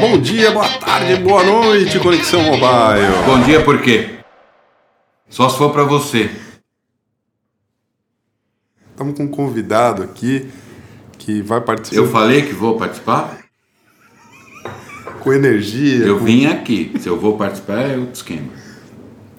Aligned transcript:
Bom 0.00 0.18
dia, 0.18 0.50
boa 0.50 0.68
tarde, 0.78 1.16
boa 1.16 1.42
noite, 1.44 1.98
Conexão 1.98 2.42
Mobile. 2.42 3.22
Bom 3.26 3.40
dia 3.42 3.62
por 3.62 3.80
quê? 3.80 4.08
Só 5.28 5.48
se 5.48 5.58
for 5.58 5.70
pra 5.70 5.84
você. 5.84 6.30
Estamos 8.90 9.16
com 9.16 9.24
um 9.24 9.28
convidado 9.28 10.02
aqui 10.02 10.48
que 11.18 11.42
vai 11.42 11.60
participar 11.60 11.96
Eu 11.96 12.08
falei 12.10 12.42
que 12.42 12.52
vou 12.52 12.76
participar? 12.78 13.38
com 15.20 15.32
energia, 15.34 16.06
Eu 16.06 16.18
com 16.18 16.24
vim 16.24 16.46
aqui. 16.46 16.92
Se 16.98 17.06
eu 17.08 17.18
vou 17.20 17.36
participar, 17.36 17.80
é 17.82 17.96
outro 17.96 18.14
esquema. 18.14 18.48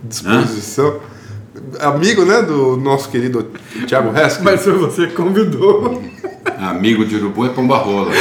disposição. 0.03 0.99
Amigo, 1.79 2.23
né, 2.23 2.41
do 2.43 2.77
nosso 2.77 3.09
querido 3.09 3.51
Thiago 3.87 4.15
Hesky. 4.15 4.43
Mas 4.43 4.63
foi 4.63 4.73
você 4.73 5.07
que 5.07 5.13
convidou. 5.13 6.01
Amigo 6.59 7.03
de 7.03 7.15
urubu 7.15 7.45
é 7.45 7.49
pomba 7.49 7.77
rola. 7.77 8.11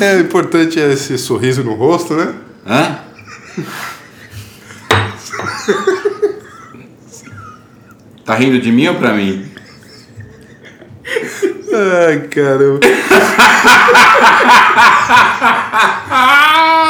É 0.00 0.20
importante 0.20 0.78
esse 0.78 1.18
sorriso 1.18 1.64
no 1.64 1.74
rosto, 1.74 2.14
né? 2.14 2.34
Hã? 2.66 2.98
Tá 8.24 8.34
rindo 8.34 8.60
de 8.60 8.70
mim 8.70 8.86
ou 8.88 8.94
pra 8.94 9.12
mim? 9.12 9.50
Ai, 11.72 12.28
caramba. 12.28 12.80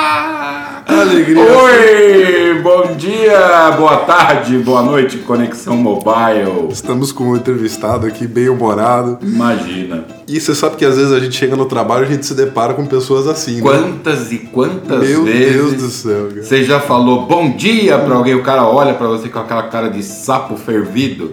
Alegria. 0.89 1.43
Oi! 1.43 2.63
Bom 2.63 2.97
dia, 2.97 3.71
boa 3.77 3.99
tarde, 3.99 4.57
boa 4.59 4.83
noite, 4.83 5.19
Conexão 5.19 5.77
Mobile. 5.77 6.69
Estamos 6.71 7.13
com 7.13 7.25
um 7.25 7.37
entrevistado 7.37 8.07
aqui 8.07 8.27
bem 8.27 8.49
humorado. 8.49 9.19
Imagina. 9.23 10.07
E 10.27 10.41
você 10.41 10.55
sabe 10.55 10.77
que 10.77 10.85
às 10.87 10.97
vezes 10.97 11.13
a 11.13 11.21
gente 11.21 11.37
chega 11.37 11.55
no 11.55 11.67
trabalho 11.67 12.05
e 12.05 12.09
a 12.09 12.11
gente 12.11 12.25
se 12.25 12.35
depara 12.35 12.73
com 12.73 12.87
pessoas 12.87 13.27
assim, 13.27 13.57
né? 13.57 13.61
Quantas 13.63 14.33
e 14.33 14.39
quantas 14.39 15.07
Meu 15.07 15.25
vezes 15.25 15.53
Deus 15.53 15.75
do 15.75 15.89
céu, 15.91 16.29
cara. 16.31 16.43
você 16.43 16.65
já 16.65 16.81
falou 16.81 17.27
bom 17.27 17.51
dia 17.55 17.99
pra 17.99 18.15
alguém, 18.15 18.35
o 18.35 18.43
cara 18.43 18.65
olha 18.67 18.95
pra 18.95 19.07
você 19.09 19.29
com 19.29 19.39
aquela 19.39 19.65
cara 19.65 19.89
de 19.91 20.03
sapo 20.03 20.57
fervido, 20.57 21.33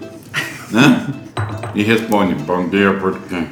né? 0.70 1.08
E 1.74 1.82
responde, 1.82 2.36
bom 2.36 2.68
dia 2.68 2.94
por 2.94 3.18
quê? 3.30 3.44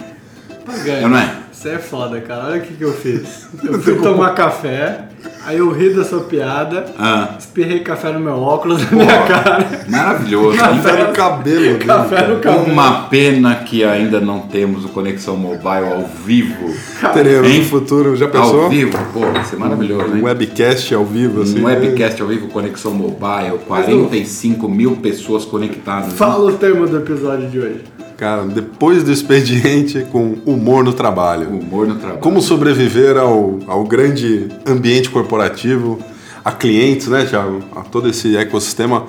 Eu 1.01 1.07
não 1.09 1.17
é? 1.17 1.38
Você 1.51 1.69
é 1.69 1.79
foda, 1.79 2.19
cara. 2.19 2.47
Olha 2.47 2.57
o 2.57 2.61
que, 2.61 2.73
que 2.73 2.83
eu 2.83 2.91
fiz. 2.91 3.47
Eu 3.63 3.81
fui 3.81 3.95
tomar 3.95 4.31
café, 4.31 5.05
aí 5.45 5.58
eu 5.58 5.69
ri 5.72 5.89
da 5.94 6.03
sua 6.03 6.22
piada, 6.22 6.86
Ah, 6.97 7.36
espirrei 7.38 7.80
café 7.80 8.11
no 8.11 8.19
meu 8.19 8.33
óculos, 8.39 8.81
na 8.89 8.97
minha 8.97 9.23
cara. 9.23 9.66
maravilhoso. 9.89 10.58
Café 10.58 11.03
no 11.08 11.13
cabelo 11.13 11.77
Café 11.85 12.16
cara. 12.16 12.27
no 12.33 12.39
cabelo. 12.39 12.72
Uma 12.72 12.91
pena 13.09 13.55
que 13.55 13.83
ainda 13.83 14.19
não 14.19 14.39
temos 14.41 14.85
o 14.85 14.89
Conexão 14.89 15.35
Mobile 15.38 15.91
ao 15.94 16.05
vivo. 16.25 16.73
Teremos 17.13 17.58
no 17.58 17.63
futuro, 17.66 18.16
já 18.16 18.27
pensou? 18.27 18.63
Ao 18.63 18.69
vivo, 18.69 18.97
pô, 19.13 19.19
vai 19.19 19.44
ser 19.44 19.58
maravilhoso, 19.58 20.16
hein? 20.16 20.22
Um 20.22 20.25
webcast 20.25 20.94
ao 20.94 21.05
vivo, 21.05 21.41
assim. 21.41 21.59
Um 21.61 21.66
webcast 21.66 22.22
ao 22.22 22.28
vivo, 22.28 22.47
Conexão 22.47 22.94
Mobile, 22.94 23.59
45 23.67 24.67
mil 24.69 24.95
pessoas 24.97 25.45
conectadas. 25.45 26.13
Fala 26.13 26.52
o 26.52 26.53
termo 26.57 26.88
do 26.88 26.97
episódio 26.97 27.47
de 27.50 27.59
hoje. 27.59 27.81
Cara, 28.17 28.44
depois 28.45 29.03
do 29.03 29.11
expediente 29.11 30.06
com 30.11 30.38
humor 30.45 30.83
no 30.83 30.94
trabalho. 30.94 31.50
Humor 31.50 31.88
no 31.88 31.95
trabalho. 31.95 32.19
Como 32.19 32.42
sobreviver 32.42 33.17
ao, 33.17 33.59
ao 33.67 33.83
grande 33.83 34.47
ambiente 34.66 35.09
corporativo, 35.09 36.00
a 36.44 36.52
clientes, 36.52 37.08
né, 37.08 37.25
Thiago? 37.25 37.64
A 37.75 37.81
todo 37.81 38.09
esse 38.09 38.36
ecossistema. 38.38 39.06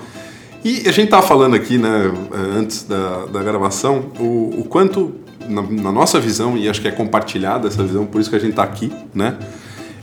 E 0.64 0.88
a 0.88 0.92
gente 0.92 1.10
tava 1.10 1.26
falando 1.26 1.54
aqui, 1.54 1.76
né, 1.76 2.10
antes 2.56 2.84
da, 2.84 3.26
da 3.26 3.42
gravação, 3.42 4.06
o, 4.18 4.60
o 4.60 4.64
quanto, 4.64 5.14
na, 5.46 5.60
na 5.60 5.92
nossa 5.92 6.18
visão, 6.18 6.56
e 6.56 6.68
acho 6.68 6.80
que 6.80 6.88
é 6.88 6.90
compartilhada 6.90 7.68
essa 7.68 7.82
visão, 7.82 8.06
por 8.06 8.18
isso 8.18 8.30
que 8.30 8.36
a 8.36 8.38
gente 8.38 8.54
tá 8.54 8.62
aqui, 8.62 8.90
né? 9.14 9.36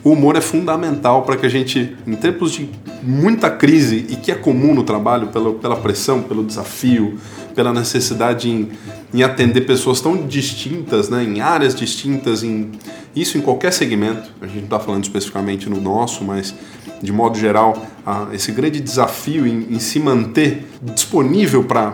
O 0.03 0.11
humor 0.13 0.35
é 0.35 0.41
fundamental 0.41 1.21
para 1.23 1.37
que 1.37 1.45
a 1.45 1.49
gente, 1.49 1.95
em 2.07 2.13
tempos 2.15 2.51
de 2.53 2.67
muita 3.03 3.51
crise 3.51 4.05
e 4.09 4.15
que 4.15 4.31
é 4.31 4.35
comum 4.35 4.73
no 4.73 4.83
trabalho, 4.83 5.27
pela, 5.27 5.53
pela 5.53 5.75
pressão, 5.75 6.23
pelo 6.23 6.43
desafio, 6.43 7.17
pela 7.53 7.71
necessidade 7.71 8.49
em, 8.49 8.69
em 9.13 9.21
atender 9.21 9.61
pessoas 9.61 10.01
tão 10.01 10.25
distintas, 10.25 11.09
né, 11.09 11.23
em 11.23 11.39
áreas 11.39 11.75
distintas, 11.75 12.41
em, 12.41 12.71
isso 13.15 13.37
em 13.37 13.41
qualquer 13.41 13.71
segmento, 13.73 14.31
a 14.41 14.47
gente 14.47 14.57
não 14.57 14.63
está 14.63 14.79
falando 14.79 15.03
especificamente 15.03 15.69
no 15.69 15.79
nosso, 15.79 16.23
mas 16.23 16.55
de 17.03 17.11
modo 17.11 17.37
geral, 17.37 17.75
a- 18.05 18.27
esse 18.33 18.51
grande 18.51 18.79
desafio 18.79 19.45
em, 19.45 19.67
em 19.69 19.79
se 19.79 19.99
manter 19.99 20.65
disponível 20.81 21.63
para 21.63 21.93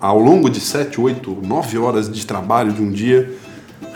ao 0.00 0.18
longo 0.18 0.48
de 0.48 0.60
7, 0.60 1.00
8, 1.00 1.38
9 1.42 1.78
horas 1.78 2.10
de 2.10 2.24
trabalho 2.26 2.72
de 2.72 2.80
um 2.82 2.90
dia, 2.90 3.34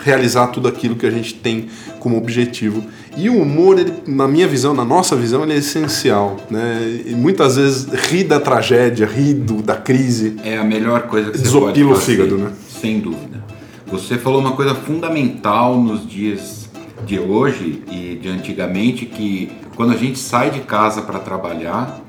realizar 0.03 0.47
tudo 0.47 0.67
aquilo 0.67 0.95
que 0.95 1.05
a 1.05 1.11
gente 1.11 1.33
tem 1.33 1.67
como 1.99 2.17
objetivo. 2.17 2.83
E 3.15 3.29
o 3.29 3.41
humor, 3.41 3.79
ele, 3.79 3.93
na 4.07 4.27
minha 4.27 4.47
visão, 4.47 4.73
na 4.73 4.85
nossa 4.85 5.15
visão, 5.15 5.43
ele 5.43 5.53
é 5.53 5.57
essencial. 5.57 6.37
Né? 6.49 7.01
E 7.05 7.13
muitas 7.13 7.55
vezes 7.55 7.85
ri 8.09 8.23
da 8.23 8.39
tragédia, 8.39 9.05
ri 9.05 9.33
do, 9.33 9.61
da 9.61 9.75
crise. 9.75 10.35
É 10.43 10.57
a 10.57 10.63
melhor 10.63 11.03
coisa 11.03 11.31
que 11.31 11.37
você 11.37 11.43
Desopila 11.43 11.71
pode 11.71 11.83
o 11.83 11.95
fazer. 11.95 12.11
fígado, 12.11 12.37
né? 12.37 12.51
Sem 12.81 12.99
dúvida. 12.99 13.43
Você 13.87 14.17
falou 14.17 14.39
uma 14.39 14.53
coisa 14.53 14.73
fundamental 14.73 15.77
nos 15.77 16.07
dias 16.07 16.69
de 17.05 17.19
hoje 17.19 17.83
e 17.91 18.17
de 18.21 18.29
antigamente 18.29 19.05
que 19.05 19.51
quando 19.75 19.91
a 19.93 19.97
gente 19.97 20.17
sai 20.17 20.51
de 20.51 20.61
casa 20.61 21.01
para 21.01 21.19
trabalhar, 21.19 21.99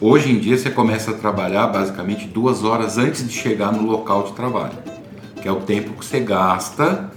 hoje 0.00 0.32
em 0.32 0.38
dia 0.38 0.56
você 0.56 0.70
começa 0.70 1.12
a 1.12 1.14
trabalhar 1.14 1.66
basicamente 1.68 2.26
duas 2.26 2.64
horas 2.64 2.98
antes 2.98 3.26
de 3.26 3.32
chegar 3.32 3.72
no 3.72 3.82
local 3.88 4.24
de 4.24 4.32
trabalho, 4.32 4.72
que 5.40 5.48
é 5.48 5.52
o 5.52 5.60
tempo 5.60 5.92
que 5.92 6.04
você 6.04 6.20
gasta, 6.20 7.10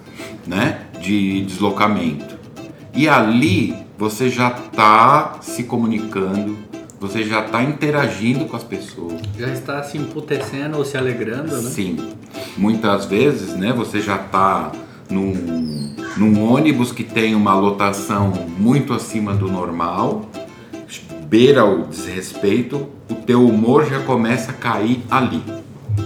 né, 0.45 0.81
de 0.99 1.43
deslocamento. 1.45 2.35
E 2.93 3.07
ali 3.07 3.75
você 3.97 4.29
já 4.29 4.49
está 4.49 5.37
se 5.41 5.63
comunicando, 5.63 6.57
você 6.99 7.23
já 7.23 7.45
está 7.45 7.63
interagindo 7.63 8.45
com 8.45 8.55
as 8.55 8.63
pessoas. 8.63 9.21
Já 9.37 9.49
está 9.49 9.83
se 9.83 9.97
emputecendo 9.97 10.77
ou 10.77 10.85
se 10.85 10.97
alegrando, 10.97 11.55
né? 11.61 11.69
Sim. 11.69 11.97
Muitas 12.55 13.05
vezes, 13.05 13.55
né, 13.55 13.73
você 13.73 13.99
já 13.99 14.15
está 14.15 14.71
num, 15.09 15.95
num 16.17 16.43
ônibus 16.43 16.91
que 16.91 17.03
tem 17.03 17.35
uma 17.35 17.53
lotação 17.55 18.31
muito 18.57 18.93
acima 18.93 19.33
do 19.33 19.51
normal, 19.51 20.29
beira 21.25 21.65
o 21.65 21.87
desrespeito, 21.87 22.87
o 23.09 23.15
teu 23.15 23.45
humor 23.45 23.89
já 23.89 23.99
começa 23.99 24.51
a 24.51 24.53
cair 24.53 25.03
ali. 25.09 25.43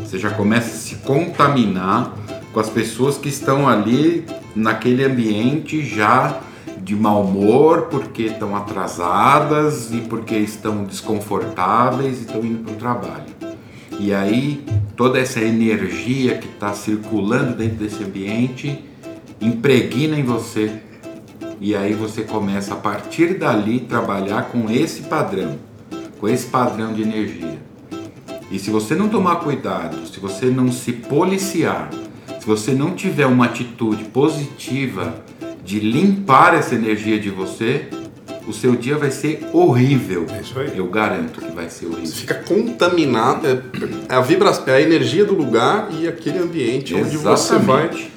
Você 0.03 0.17
já 0.17 0.29
começa 0.29 0.69
a 0.69 0.79
se 0.79 0.86
contaminar 1.07 2.13
com 2.51 2.59
as 2.59 2.69
pessoas 2.69 3.17
que 3.17 3.29
estão 3.29 3.67
ali 3.67 4.25
naquele 4.53 5.05
ambiente 5.05 5.83
já 5.83 6.41
de 6.81 6.95
mau 6.95 7.23
humor, 7.23 7.83
porque 7.83 8.23
estão 8.23 8.55
atrasadas 8.55 9.91
e 9.91 10.01
porque 10.01 10.35
estão 10.35 10.83
desconfortáveis 10.83 12.17
e 12.17 12.21
estão 12.21 12.43
indo 12.43 12.63
para 12.63 12.73
o 12.73 12.75
trabalho. 12.75 13.37
E 13.99 14.13
aí 14.13 14.63
toda 14.97 15.17
essa 15.17 15.39
energia 15.39 16.37
que 16.37 16.47
está 16.47 16.73
circulando 16.73 17.55
dentro 17.55 17.77
desse 17.77 18.03
ambiente 18.03 18.83
impregna 19.39 20.17
em 20.17 20.23
você. 20.23 20.71
E 21.61 21.73
aí 21.73 21.93
você 21.93 22.23
começa 22.23 22.73
a 22.73 22.77
partir 22.77 23.37
dali 23.37 23.79
trabalhar 23.79 24.49
com 24.49 24.69
esse 24.69 25.03
padrão, 25.03 25.57
com 26.19 26.27
esse 26.27 26.47
padrão 26.47 26.93
de 26.93 27.01
energia. 27.01 27.66
E 28.49 28.57
se 28.57 28.69
você 28.69 28.95
não 28.95 29.09
tomar 29.09 29.37
cuidado, 29.37 30.07
se 30.07 30.19
você 30.19 30.45
não 30.45 30.71
se 30.71 30.93
policiar, 30.93 31.89
se 32.39 32.45
você 32.45 32.71
não 32.71 32.95
tiver 32.95 33.25
uma 33.25 33.45
atitude 33.45 34.05
positiva 34.05 35.23
de 35.63 35.79
limpar 35.79 36.53
essa 36.53 36.75
energia 36.75 37.19
de 37.19 37.29
você, 37.29 37.89
o 38.47 38.53
seu 38.53 38.75
dia 38.75 38.97
vai 38.97 39.11
ser 39.11 39.45
horrível. 39.51 40.25
É 40.29 40.39
isso 40.39 40.57
aí. 40.57 40.77
Eu 40.77 40.87
garanto 40.87 41.41
que 41.41 41.51
vai 41.51 41.69
ser 41.69 41.87
horrível. 41.87 42.05
Você 42.05 42.15
fica 42.15 42.35
contaminado, 42.35 43.45
é, 43.45 43.61
é 44.07 44.15
a 44.15 44.21
vibração, 44.21 44.63
é 44.67 44.77
a 44.77 44.81
energia 44.81 45.25
do 45.25 45.35
lugar 45.35 45.89
e 45.91 46.07
aquele 46.07 46.39
ambiente 46.39 46.95
onde 46.95 47.17
você 47.17 47.57
vai, 47.57 47.87
Exatamente. 47.87 48.11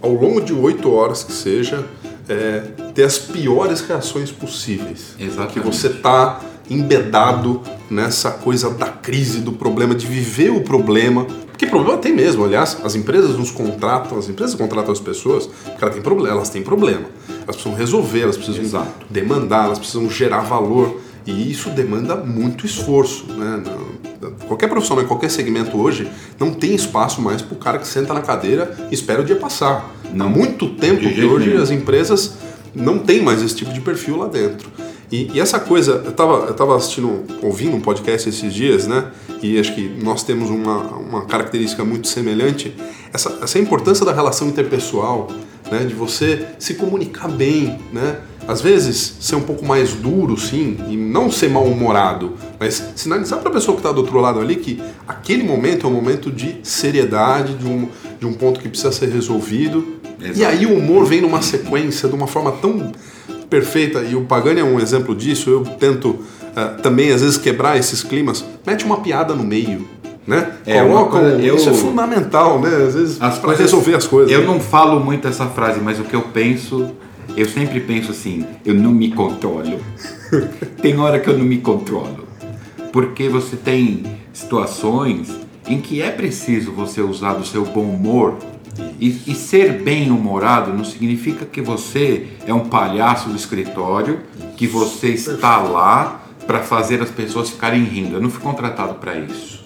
ao 0.00 0.12
longo 0.12 0.40
de 0.40 0.54
oito 0.54 0.90
horas 0.90 1.22
que 1.22 1.32
seja, 1.32 1.84
é, 2.26 2.62
ter 2.94 3.04
as 3.04 3.18
piores 3.18 3.82
reações 3.82 4.30
possíveis. 4.30 5.14
Exatamente. 5.20 5.52
Que 5.52 5.60
você 5.60 5.90
tá 5.90 6.40
embedado 6.70 7.60
nessa 7.90 8.30
coisa 8.30 8.70
da 8.70 8.86
crise, 8.88 9.40
do 9.40 9.52
problema, 9.52 9.94
de 9.94 10.06
viver 10.06 10.50
o 10.50 10.60
problema. 10.60 11.24
Porque 11.50 11.66
problema 11.66 11.98
tem 11.98 12.12
mesmo, 12.12 12.44
aliás, 12.44 12.76
as 12.84 12.94
empresas 12.96 13.36
nos 13.38 13.50
contratam, 13.50 14.18
as 14.18 14.28
empresas 14.28 14.54
contratam 14.56 14.92
as 14.92 14.98
pessoas 15.00 15.46
porque 15.46 15.84
elas 15.84 15.94
têm 15.94 16.02
problema, 16.02 16.34
elas 16.36 16.48
têm 16.50 16.62
problema. 16.62 17.04
Elas 17.42 17.56
precisam 17.56 17.74
resolver, 17.74 18.20
elas 18.22 18.36
precisam 18.36 18.62
Exato. 18.62 19.06
demandar, 19.08 19.66
elas 19.66 19.78
precisam 19.78 20.08
gerar 20.10 20.40
valor. 20.40 21.00
E 21.26 21.50
isso 21.50 21.70
demanda 21.70 22.16
muito 22.16 22.66
esforço. 22.66 23.24
Né? 23.32 23.62
Não- 23.64 23.94
Qualquer 24.46 24.68
profissional 24.68 25.04
em 25.04 25.06
qualquer 25.06 25.30
segmento 25.30 25.76
hoje 25.78 26.10
não 26.40 26.50
tem 26.52 26.74
espaço 26.74 27.20
mais 27.20 27.40
para 27.42 27.54
o 27.54 27.58
cara 27.58 27.78
que 27.78 27.86
senta 27.86 28.12
na 28.14 28.20
cadeira 28.22 28.74
e 28.90 28.94
espera 28.94 29.20
o 29.20 29.24
dia 29.24 29.36
passar. 29.36 29.90
Há 30.04 30.24
muito 30.24 30.70
tempo 30.70 31.00
que 31.00 31.24
hoje 31.24 31.50
nenhum. 31.50 31.62
as 31.62 31.70
empresas 31.70 32.34
não 32.74 32.98
têm 32.98 33.22
mais 33.22 33.42
esse 33.42 33.54
tipo 33.54 33.72
de 33.72 33.80
perfil 33.80 34.16
lá 34.16 34.26
dentro. 34.26 34.68
E, 35.10 35.30
e 35.34 35.40
essa 35.40 35.60
coisa, 35.60 36.02
eu 36.04 36.10
estava 36.10 36.46
eu 36.46 36.54
tava 36.54 36.76
assistindo, 36.76 37.24
ouvindo 37.42 37.76
um 37.76 37.80
podcast 37.80 38.28
esses 38.28 38.52
dias, 38.52 38.86
né? 38.86 39.10
E 39.42 39.58
acho 39.58 39.74
que 39.74 39.88
nós 40.02 40.22
temos 40.22 40.50
uma, 40.50 40.78
uma 40.96 41.24
característica 41.26 41.84
muito 41.84 42.08
semelhante. 42.08 42.74
Essa, 43.12 43.38
essa 43.42 43.58
importância 43.58 44.04
da 44.04 44.12
relação 44.12 44.48
interpessoal, 44.48 45.28
né? 45.70 45.84
De 45.84 45.94
você 45.94 46.46
se 46.58 46.74
comunicar 46.74 47.28
bem, 47.28 47.78
né? 47.92 48.20
Às 48.46 48.60
vezes 48.60 49.16
ser 49.20 49.36
um 49.36 49.42
pouco 49.42 49.64
mais 49.64 49.94
duro, 49.94 50.36
sim, 50.36 50.76
e 50.90 50.96
não 50.96 51.30
ser 51.30 51.48
mal-humorado, 51.48 52.34
mas 52.60 52.90
sinalizar 52.94 53.38
para 53.38 53.48
a 53.48 53.52
pessoa 53.52 53.74
que 53.74 53.80
está 53.80 53.90
do 53.90 53.98
outro 54.02 54.20
lado 54.20 54.38
ali 54.38 54.56
que 54.56 54.82
aquele 55.08 55.42
momento 55.42 55.86
é 55.86 55.88
um 55.88 55.92
momento 55.92 56.30
de 56.30 56.58
seriedade, 56.62 57.54
de 57.54 57.66
um, 57.66 57.88
de 58.20 58.26
um 58.26 58.34
ponto 58.34 58.60
que 58.60 58.68
precisa 58.68 58.92
ser 58.92 59.08
resolvido. 59.08 59.94
Exato. 60.20 60.38
E 60.38 60.44
aí 60.44 60.66
o 60.66 60.76
humor 60.76 61.06
vem 61.06 61.22
numa 61.22 61.40
sequência 61.40 62.06
de 62.06 62.14
uma 62.14 62.26
forma 62.26 62.52
tão 62.52 62.92
perfeita, 63.58 64.00
e 64.02 64.16
o 64.16 64.22
Pagani 64.22 64.60
é 64.60 64.64
um 64.64 64.80
exemplo 64.80 65.14
disso. 65.14 65.48
Eu 65.48 65.60
tento 65.62 66.08
uh, 66.10 66.82
também, 66.82 67.12
às 67.12 67.20
vezes, 67.20 67.36
quebrar 67.38 67.78
esses 67.78 68.02
climas. 68.02 68.44
Mete 68.66 68.84
uma 68.84 68.96
piada 69.00 69.32
no 69.34 69.44
meio. 69.44 69.86
Né? 70.26 70.52
É, 70.66 70.82
uma 70.82 71.04
Coloca 71.04 71.20
coisa- 71.20 71.40
eu- 71.42 71.56
Isso 71.56 71.68
é 71.68 71.74
fundamental, 71.74 72.58
né? 72.60 72.70
Às 72.88 72.94
vezes, 72.94 73.18
para 73.18 73.54
resolver 73.54 73.94
as 73.94 74.06
coisas. 74.06 74.32
Eu 74.32 74.44
não 74.46 74.58
falo 74.58 74.98
muito 74.98 75.28
essa 75.28 75.46
frase, 75.46 75.80
mas 75.80 76.00
o 76.00 76.04
que 76.04 76.16
eu 76.16 76.22
penso, 76.22 76.90
eu 77.36 77.46
sempre 77.46 77.78
penso 77.80 78.10
assim, 78.10 78.44
eu 78.64 78.74
não 78.74 78.90
me 78.90 79.10
controlo. 79.12 79.78
tem 80.82 80.98
hora 80.98 81.20
que 81.20 81.28
eu 81.28 81.36
não 81.38 81.44
me 81.44 81.58
controlo. 81.58 82.24
Porque 82.90 83.28
você 83.28 83.54
tem 83.54 84.02
situações 84.32 85.28
em 85.68 85.78
que 85.80 86.00
é 86.02 86.10
preciso 86.10 86.72
você 86.72 87.00
usar 87.02 87.34
do 87.34 87.44
seu 87.46 87.64
bom 87.64 87.82
humor. 87.84 88.34
E, 88.98 89.08
e 89.26 89.34
ser 89.34 89.82
bem 89.82 90.10
humorado 90.10 90.72
não 90.72 90.84
significa 90.84 91.44
que 91.44 91.60
você 91.60 92.28
é 92.46 92.54
um 92.54 92.68
palhaço 92.68 93.28
do 93.28 93.36
escritório, 93.36 94.20
que 94.56 94.66
você 94.66 95.08
está 95.08 95.58
lá 95.58 96.22
para 96.46 96.60
fazer 96.60 97.02
as 97.02 97.10
pessoas 97.10 97.50
ficarem 97.50 97.84
rindo. 97.84 98.16
Eu 98.16 98.20
não 98.20 98.30
fui 98.30 98.42
contratado 98.42 98.94
para 98.94 99.16
isso. 99.16 99.62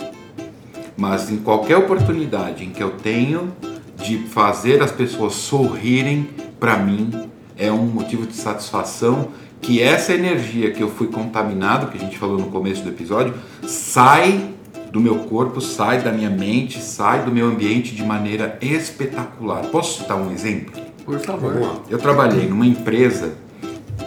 Mas 0.97 1.31
em 1.31 1.39
qualquer 1.39 1.77
oportunidade 1.77 2.65
em 2.65 2.71
que 2.71 2.83
eu 2.83 2.91
tenho 2.91 3.53
de 3.97 4.19
fazer 4.19 4.83
as 4.83 4.91
pessoas 4.91 5.35
sorrirem, 5.35 6.29
para 6.59 6.77
mim 6.77 7.11
é 7.57 7.71
um 7.71 7.87
motivo 7.87 8.27
de 8.27 8.35
satisfação 8.35 9.29
que 9.61 9.83
essa 9.83 10.15
energia 10.15 10.71
que 10.71 10.83
eu 10.83 10.89
fui 10.89 11.09
contaminado, 11.09 11.89
que 11.89 11.99
a 11.99 12.01
gente 12.01 12.17
falou 12.17 12.39
no 12.39 12.47
começo 12.47 12.83
do 12.83 12.91
episódio, 12.91 13.35
sai 13.67 14.55
do 14.91 15.01
meu 15.01 15.17
corpo, 15.21 15.61
sai 15.61 16.01
da 16.03 16.11
minha 16.11 16.31
mente, 16.31 16.81
sai 16.81 17.25
do 17.25 17.31
meu 17.31 17.47
ambiente 17.47 17.95
de 17.95 18.03
maneira 18.03 18.59
espetacular. 18.61 19.67
Posso 19.67 20.01
citar 20.01 20.17
um 20.17 20.31
exemplo? 20.33 20.81
Por 21.05 21.19
favor. 21.21 21.83
Eu 21.89 21.99
trabalhei 21.99 22.49
numa 22.49 22.67
empresa 22.67 23.35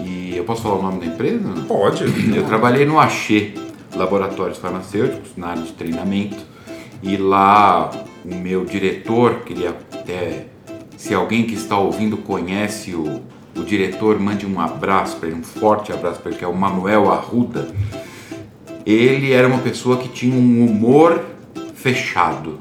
e 0.03 0.35
eu 0.35 0.43
posso 0.43 0.61
falar 0.61 0.75
o 0.75 0.81
nome 0.81 0.99
da 0.99 1.05
empresa? 1.07 1.49
Pode. 1.67 2.03
Eu 2.35 2.45
trabalhei 2.45 2.85
no 2.85 2.99
Axê, 2.99 3.53
Laboratórios 3.95 4.57
Farmacêuticos, 4.57 5.31
na 5.35 5.47
área 5.47 5.63
de 5.63 5.71
treinamento, 5.73 6.37
e 7.03 7.17
lá 7.17 7.91
o 8.23 8.35
meu 8.35 8.65
diretor, 8.65 9.41
queria 9.45 9.69
até, 9.69 10.45
se 10.97 11.13
alguém 11.13 11.43
que 11.43 11.55
está 11.55 11.77
ouvindo 11.77 12.17
conhece 12.17 12.93
o, 12.93 13.21
o 13.55 13.63
diretor, 13.63 14.19
mande 14.19 14.45
um 14.45 14.59
abraço 14.59 15.17
para 15.17 15.29
ele, 15.29 15.39
um 15.39 15.43
forte 15.43 15.91
abraço 15.91 16.19
para 16.19 16.29
ele, 16.31 16.39
que 16.39 16.45
é 16.45 16.47
o 16.47 16.55
Manuel 16.55 17.11
Arruda. 17.11 17.67
Ele 18.85 19.31
era 19.31 19.47
uma 19.47 19.59
pessoa 19.59 19.97
que 19.97 20.09
tinha 20.09 20.35
um 20.35 20.65
humor 20.65 21.23
fechado. 21.75 22.59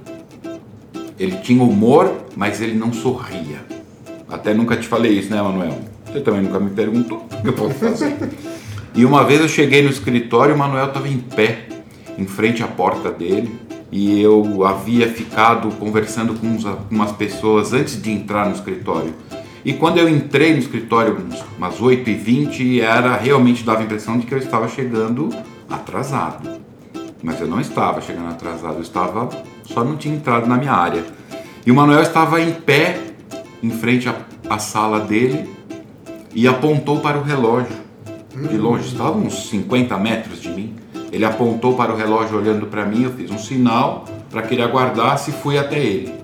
Ele 1.19 1.37
tinha 1.38 1.62
humor, 1.62 2.12
mas 2.37 2.61
ele 2.61 2.75
não 2.75 2.93
sorria. 2.93 3.64
Até 4.28 4.55
nunca 4.55 4.76
te 4.76 4.87
falei 4.87 5.12
isso, 5.12 5.31
né, 5.31 5.43
Manuel? 5.43 5.78
Você 6.06 6.20
também 6.20 6.43
nunca 6.43 6.58
me 6.58 6.70
perguntou 6.70 7.26
o 7.31 7.43
que 7.43 7.49
eu 7.49 7.52
posso 7.52 7.75
fazer. 7.75 8.17
E 8.93 9.05
uma 9.05 9.22
vez 9.22 9.40
eu 9.40 9.49
cheguei 9.49 9.82
no 9.82 9.88
escritório, 9.88 10.52
o 10.52 10.58
Manuel 10.58 10.87
estava 10.87 11.08
em 11.08 11.17
pé, 11.17 11.69
em 12.19 12.26
frente 12.26 12.61
à 12.61 12.66
porta 12.66 13.08
dele, 13.08 13.56
e 13.90 14.20
eu 14.20 14.64
havia 14.64 15.08
ficado 15.08 15.69
conversando 15.76 16.34
com 16.34 16.58
umas 16.90 17.12
pessoas 17.12 17.73
antes 17.73 18.02
de 18.02 18.11
entrar 18.11 18.46
no 18.46 18.55
escritório. 18.55 19.14
E 19.64 19.73
quando 19.73 19.99
eu 19.99 20.08
entrei 20.08 20.52
no 20.52 20.58
escritório, 20.58 21.19
umas 21.56 21.76
8h20, 21.76 22.81
era 22.81 23.16
realmente 23.16 23.62
dava 23.62 23.81
a 23.81 23.84
impressão 23.84 24.19
de 24.19 24.26
que 24.26 24.34
eu 24.34 24.38
estava 24.38 24.66
chegando 24.69 25.31
atrasado. 25.70 26.61
Mas 27.22 27.40
eu 27.40 27.46
não 27.46 27.61
estava 27.61 28.00
chegando 28.00 28.31
atrasado, 28.31 28.76
eu 28.76 28.82
estava 28.82 29.28
só 29.64 29.84
não 29.84 29.96
tinha 29.96 30.14
entrado 30.14 30.46
na 30.46 30.56
minha 30.56 30.72
área. 30.72 31.05
E 31.64 31.70
o 31.70 31.75
Manuel 31.75 32.02
estava 32.02 32.40
em 32.40 32.52
pé 32.52 32.99
em 33.62 33.70
frente 33.70 34.08
à, 34.08 34.14
à 34.49 34.58
sala 34.58 35.00
dele 35.00 35.49
e 36.34 36.49
apontou 36.49 37.00
para 37.00 37.19
o 37.19 37.22
relógio. 37.22 37.78
De 38.34 38.56
longe, 38.56 38.88
estava 38.88 39.17
uns 39.19 39.49
50 39.49 39.96
metros 39.99 40.40
de 40.40 40.49
mim. 40.49 40.75
Ele 41.12 41.25
apontou 41.25 41.75
para 41.75 41.93
o 41.93 41.96
relógio 41.96 42.38
olhando 42.38 42.66
para 42.66 42.87
mim, 42.87 43.05
eu 43.05 43.11
fiz 43.11 43.31
um 43.31 43.38
sinal 43.38 44.05
para 44.31 44.43
que 44.43 44.55
ele 44.55 44.62
aguardasse 44.62 45.31
e 45.31 45.34
fui 45.34 45.58
até 45.58 45.78
ele. 45.78 46.14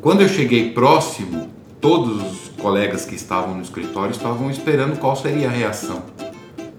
Quando 0.00 0.22
eu 0.22 0.28
cheguei 0.28 0.70
próximo, 0.70 1.48
todos 1.80 2.22
os 2.22 2.48
colegas 2.60 3.04
que 3.04 3.16
estavam 3.16 3.54
no 3.54 3.62
escritório 3.62 4.12
estavam 4.12 4.50
esperando 4.50 4.98
qual 4.98 5.16
seria 5.16 5.48
a 5.48 5.50
reação. 5.50 6.02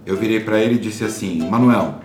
Eu 0.09 0.15
virei 0.15 0.39
para 0.39 0.59
ele 0.59 0.73
e 0.73 0.79
disse 0.79 1.03
assim: 1.03 1.47
Manuel, 1.47 1.99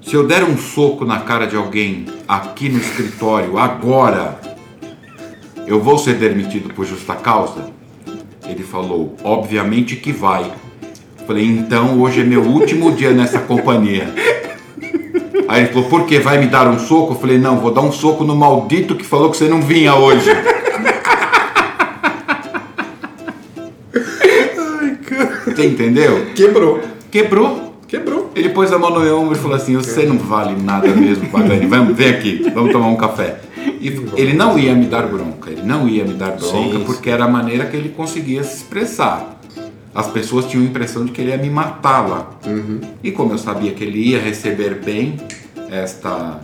se 0.00 0.14
eu 0.14 0.26
der 0.26 0.42
um 0.42 0.56
soco 0.56 1.04
na 1.04 1.20
cara 1.20 1.46
de 1.46 1.54
alguém 1.54 2.06
aqui 2.26 2.70
no 2.70 2.78
escritório 2.78 3.58
agora, 3.58 4.40
eu 5.66 5.78
vou 5.78 5.98
ser 5.98 6.14
demitido 6.14 6.72
por 6.72 6.86
justa 6.86 7.14
causa? 7.14 7.66
Ele 8.48 8.62
falou: 8.62 9.14
Obviamente 9.22 9.94
que 9.96 10.10
vai. 10.10 10.50
Falei: 11.26 11.44
Então 11.44 12.00
hoje 12.00 12.22
é 12.22 12.24
meu 12.24 12.40
último 12.44 12.90
dia 12.92 13.10
nessa 13.10 13.40
companhia. 13.40 14.08
Aí 15.46 15.64
ele 15.64 15.70
falou: 15.70 15.90
Por 15.90 16.06
que? 16.06 16.18
Vai 16.18 16.38
me 16.38 16.46
dar 16.46 16.66
um 16.66 16.78
soco? 16.78 17.12
Eu 17.12 17.18
falei: 17.18 17.36
Não, 17.36 17.58
vou 17.58 17.74
dar 17.74 17.82
um 17.82 17.92
soco 17.92 18.24
no 18.24 18.34
maldito 18.34 18.96
que 18.96 19.04
falou 19.04 19.30
que 19.30 19.36
você 19.36 19.48
não 19.48 19.60
vinha 19.60 19.94
hoje. 19.94 20.30
Você 25.44 25.66
entendeu? 25.66 26.32
Quebrou. 26.34 26.91
Quebrou. 27.12 27.74
Quebrou. 27.86 28.32
Ele 28.34 28.48
pôs 28.48 28.72
a 28.72 28.78
mão 28.78 28.88
no 28.88 29.00
meu 29.00 29.20
ombro 29.20 29.36
e 29.36 29.38
falou 29.38 29.54
assim: 29.54 29.76
Você 29.76 30.06
não 30.06 30.16
vale 30.16 30.60
nada 30.60 30.88
mesmo, 30.88 31.28
Pagani. 31.28 31.66
Vamos, 31.66 31.94
vem 31.94 32.08
aqui, 32.08 32.50
vamos 32.54 32.72
tomar 32.72 32.88
um 32.88 32.96
café. 32.96 33.38
E 33.78 33.88
ele 34.16 34.32
não 34.32 34.58
ia 34.58 34.74
me 34.74 34.86
dar 34.86 35.06
bronca, 35.06 35.50
ele 35.50 35.60
não 35.60 35.86
ia 35.86 36.04
me 36.04 36.14
dar 36.14 36.30
bronca 36.30 36.78
Sim, 36.78 36.82
porque 36.86 37.10
era 37.10 37.26
a 37.26 37.28
maneira 37.28 37.66
que 37.66 37.76
ele 37.76 37.90
conseguia 37.90 38.42
se 38.42 38.56
expressar. 38.56 39.38
As 39.94 40.06
pessoas 40.06 40.46
tinham 40.46 40.64
a 40.64 40.68
impressão 40.68 41.04
de 41.04 41.12
que 41.12 41.20
ele 41.20 41.32
ia 41.32 41.36
me 41.36 41.50
matar 41.50 42.08
lá. 42.08 42.30
E 43.04 43.12
como 43.12 43.34
eu 43.34 43.38
sabia 43.38 43.72
que 43.72 43.84
ele 43.84 43.98
ia 43.98 44.18
receber 44.18 44.80
bem 44.82 45.18
esta 45.70 46.40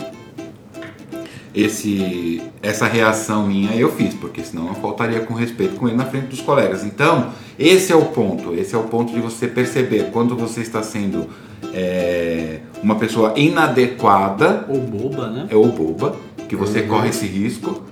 esse 1.55 2.43
essa 2.63 2.87
reação 2.87 3.47
minha 3.47 3.75
eu 3.75 3.91
fiz, 3.93 4.15
porque 4.15 4.43
senão 4.43 4.69
eu 4.69 4.75
faltaria 4.75 5.21
com 5.21 5.35
respeito 5.35 5.77
com 5.77 5.89
ele 5.89 5.97
na 5.97 6.05
frente 6.05 6.27
dos 6.27 6.41
colegas. 6.41 6.85
Então, 6.85 7.31
esse 7.59 7.93
é 7.93 7.97
o 7.97 8.07
ponto, 8.07 8.55
esse 8.55 8.75
é 8.75 8.79
o 8.79 8.85
ponto 8.85 9.13
de 9.13 9.21
você 9.21 9.47
perceber 9.47 10.11
quando 10.13 10.37
você 10.37 10.61
está 10.61 10.83
sendo 10.83 11.27
é, 11.73 12.61
uma 12.83 12.97
pessoa 12.97 13.35
inadequada 13.37 14.67
Ou 14.69 14.81
boba, 14.81 15.29
né? 15.29 15.47
é 15.51 15.57
ou 15.57 15.69
boba, 15.69 16.17
que 16.49 16.57
você 16.57 16.83
corre 16.83 17.11
esse 17.11 17.27
risco, 17.27 17.83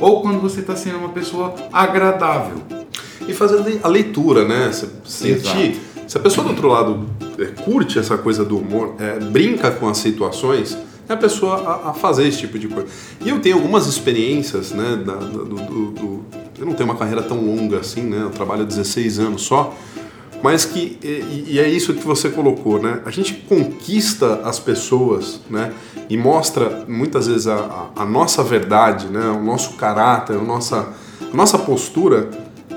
ou 0.00 0.20
quando 0.22 0.40
você 0.40 0.60
está 0.60 0.76
sendo 0.76 0.98
uma 0.98 1.08
pessoa 1.08 1.54
agradável. 1.72 2.58
E 3.26 3.32
fazer 3.32 3.80
a 3.82 3.88
leitura, 3.88 4.46
né? 4.46 4.70
Você 4.72 4.88
sentir. 5.04 5.80
Se 6.06 6.16
a 6.16 6.20
pessoa 6.20 6.44
do 6.44 6.50
outro 6.50 6.68
lado 6.68 7.06
é, 7.38 7.46
curte 7.46 7.98
essa 7.98 8.16
coisa 8.16 8.44
do 8.44 8.58
humor, 8.58 8.94
é, 9.00 9.18
brinca 9.18 9.70
com 9.72 9.88
as 9.88 9.98
situações, 9.98 10.78
a 11.08 11.16
pessoa 11.16 11.56
a, 11.86 11.90
a 11.90 11.92
fazer 11.94 12.26
esse 12.26 12.38
tipo 12.38 12.58
de 12.58 12.68
coisa. 12.68 12.88
E 13.20 13.28
eu 13.28 13.40
tenho 13.40 13.56
algumas 13.56 13.86
experiências, 13.86 14.72
né? 14.72 14.96
da- 15.04 15.14
do, 15.14 15.44
do- 15.44 15.90
do- 15.92 16.24
eu 16.58 16.64
não 16.66 16.72
tenho 16.72 16.88
uma 16.88 16.96
carreira 16.98 17.22
tão 17.22 17.38
longa 17.38 17.78
assim, 17.80 18.02
né? 18.02 18.22
Eu 18.22 18.30
trabalho 18.30 18.62
há 18.62 18.64
16 18.64 19.18
anos 19.18 19.42
só. 19.42 19.74
Mas 20.42 20.64
que, 20.64 20.98
e, 21.02 21.44
e 21.54 21.58
é 21.58 21.68
isso 21.68 21.94
que 21.94 22.06
você 22.06 22.28
colocou, 22.28 22.80
né? 22.80 23.00
A 23.04 23.10
gente 23.10 23.34
conquista 23.48 24.40
as 24.44 24.58
pessoas, 24.58 25.40
né? 25.50 25.72
E 26.08 26.16
mostra 26.16 26.84
muitas 26.88 27.26
vezes 27.26 27.46
a, 27.46 27.56
a- 27.96 28.02
a 28.02 28.04
nossa 28.06 28.42
verdade, 28.42 29.06
né? 29.08 29.26
O 29.28 29.42
nosso 29.42 29.74
caráter, 29.74 30.36
a 30.36 30.42
nossa, 30.42 30.88
a 31.32 31.36
nossa 31.36 31.58
postura 31.58 32.28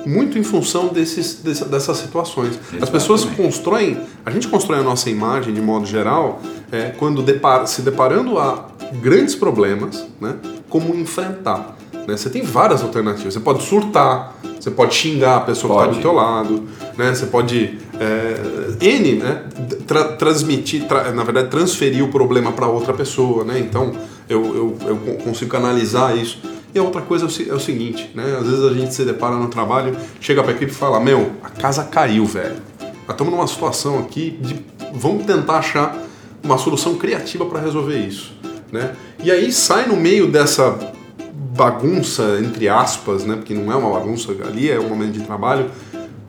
muito 0.06 0.38
em 0.38 0.44
função 0.44 0.88
desses, 0.88 1.36
dessa- 1.36 1.66
dessas 1.66 1.98
situações. 1.98 2.60
As 2.82 2.90
pessoas 2.90 3.22
Exatamente. 3.22 3.42
constroem, 3.52 3.98
a 4.26 4.32
gente 4.32 4.48
constrói 4.48 4.80
a 4.80 4.84
nossa 4.84 5.10
imagem 5.10 5.54
de 5.54 5.62
modo 5.62 5.86
geral 5.86 6.42
é, 6.72 6.90
quando 6.98 7.22
depara- 7.22 7.66
se 7.66 7.82
deparando 7.82 8.38
a 8.40 8.68
grandes 9.02 9.36
problemas, 9.36 10.06
né? 10.20 10.36
Como 10.70 10.96
enfrentar. 10.96 11.78
né? 12.08 12.16
Você 12.18 12.30
tem 12.30 12.42
várias 12.42 12.82
alternativas. 12.82 13.34
Você 13.34 13.40
pode 13.40 13.62
surtar, 13.64 14.36
você 14.60 14.72
pode 14.72 14.96
xingar 14.96 15.38
a 15.38 15.40
pessoa 15.42 15.74
que 15.74 15.80
está 15.80 15.86
Pode. 15.88 15.98
do 15.98 16.02
teu 16.02 16.12
lado, 16.14 16.64
né? 16.98 17.14
Você 17.14 17.26
pode 17.28 17.78
é, 18.00 18.86
N, 18.86 19.14
né? 19.18 19.44
Tra- 19.86 20.14
transmitir, 20.14 20.86
tra- 20.88 21.12
na 21.12 21.24
verdade, 21.24 21.50
transferir 21.50 22.04
o 22.04 22.08
problema 22.10 22.52
para 22.52 22.66
outra 22.68 22.94
pessoa, 22.94 23.44
né? 23.44 23.60
Então 23.60 23.92
eu, 24.28 24.44
eu, 24.56 24.78
eu 24.88 24.98
con- 24.98 25.16
consigo 25.24 25.52
canalizar 25.52 26.18
isso. 26.18 26.40
E 26.74 26.80
a 26.80 26.84
outra 26.84 27.02
coisa 27.02 27.26
é 27.26 27.50
é 27.50 27.54
o 27.54 27.60
seguinte, 27.60 28.12
né? 28.14 28.38
Às 28.40 28.48
vezes 28.48 28.64
a 28.64 28.74
gente 28.74 28.94
se 28.94 29.04
depara 29.04 29.36
no 29.36 29.48
trabalho, 29.48 29.98
chega 30.20 30.44
para 30.44 30.52
a 30.52 30.56
equipe 30.56 30.72
e 30.72 30.76
fala: 30.76 31.00
Meu, 31.00 31.32
a 31.44 31.50
casa 31.50 31.84
caiu, 31.84 32.26
velho. 32.26 32.58
Nós 32.80 33.16
estamos 33.16 33.34
numa 33.34 33.48
situação 33.48 34.00
aqui 34.00 34.38
de 34.40 34.64
vamos 34.94 35.26
tentar 35.26 35.58
achar 35.58 35.98
uma 36.44 36.58
solução 36.58 36.96
criativa 36.96 37.46
para 37.46 37.60
resolver 37.60 37.98
isso, 37.98 38.34
né? 38.72 38.96
E 39.24 39.32
aí 39.32 39.52
sai 39.52 39.88
no 39.88 39.96
meio 39.96 40.28
dessa 40.28 40.78
bagunça, 41.56 42.40
entre 42.40 42.70
aspas, 42.70 43.26
né? 43.26 43.36
Porque 43.36 43.54
não 43.54 43.72
é 43.72 43.76
uma 43.76 43.90
bagunça, 43.90 44.32
ali 44.48 44.70
é 44.70 44.80
um 44.80 44.88
momento 44.88 45.14
de 45.14 45.22
trabalho. 45.22 45.70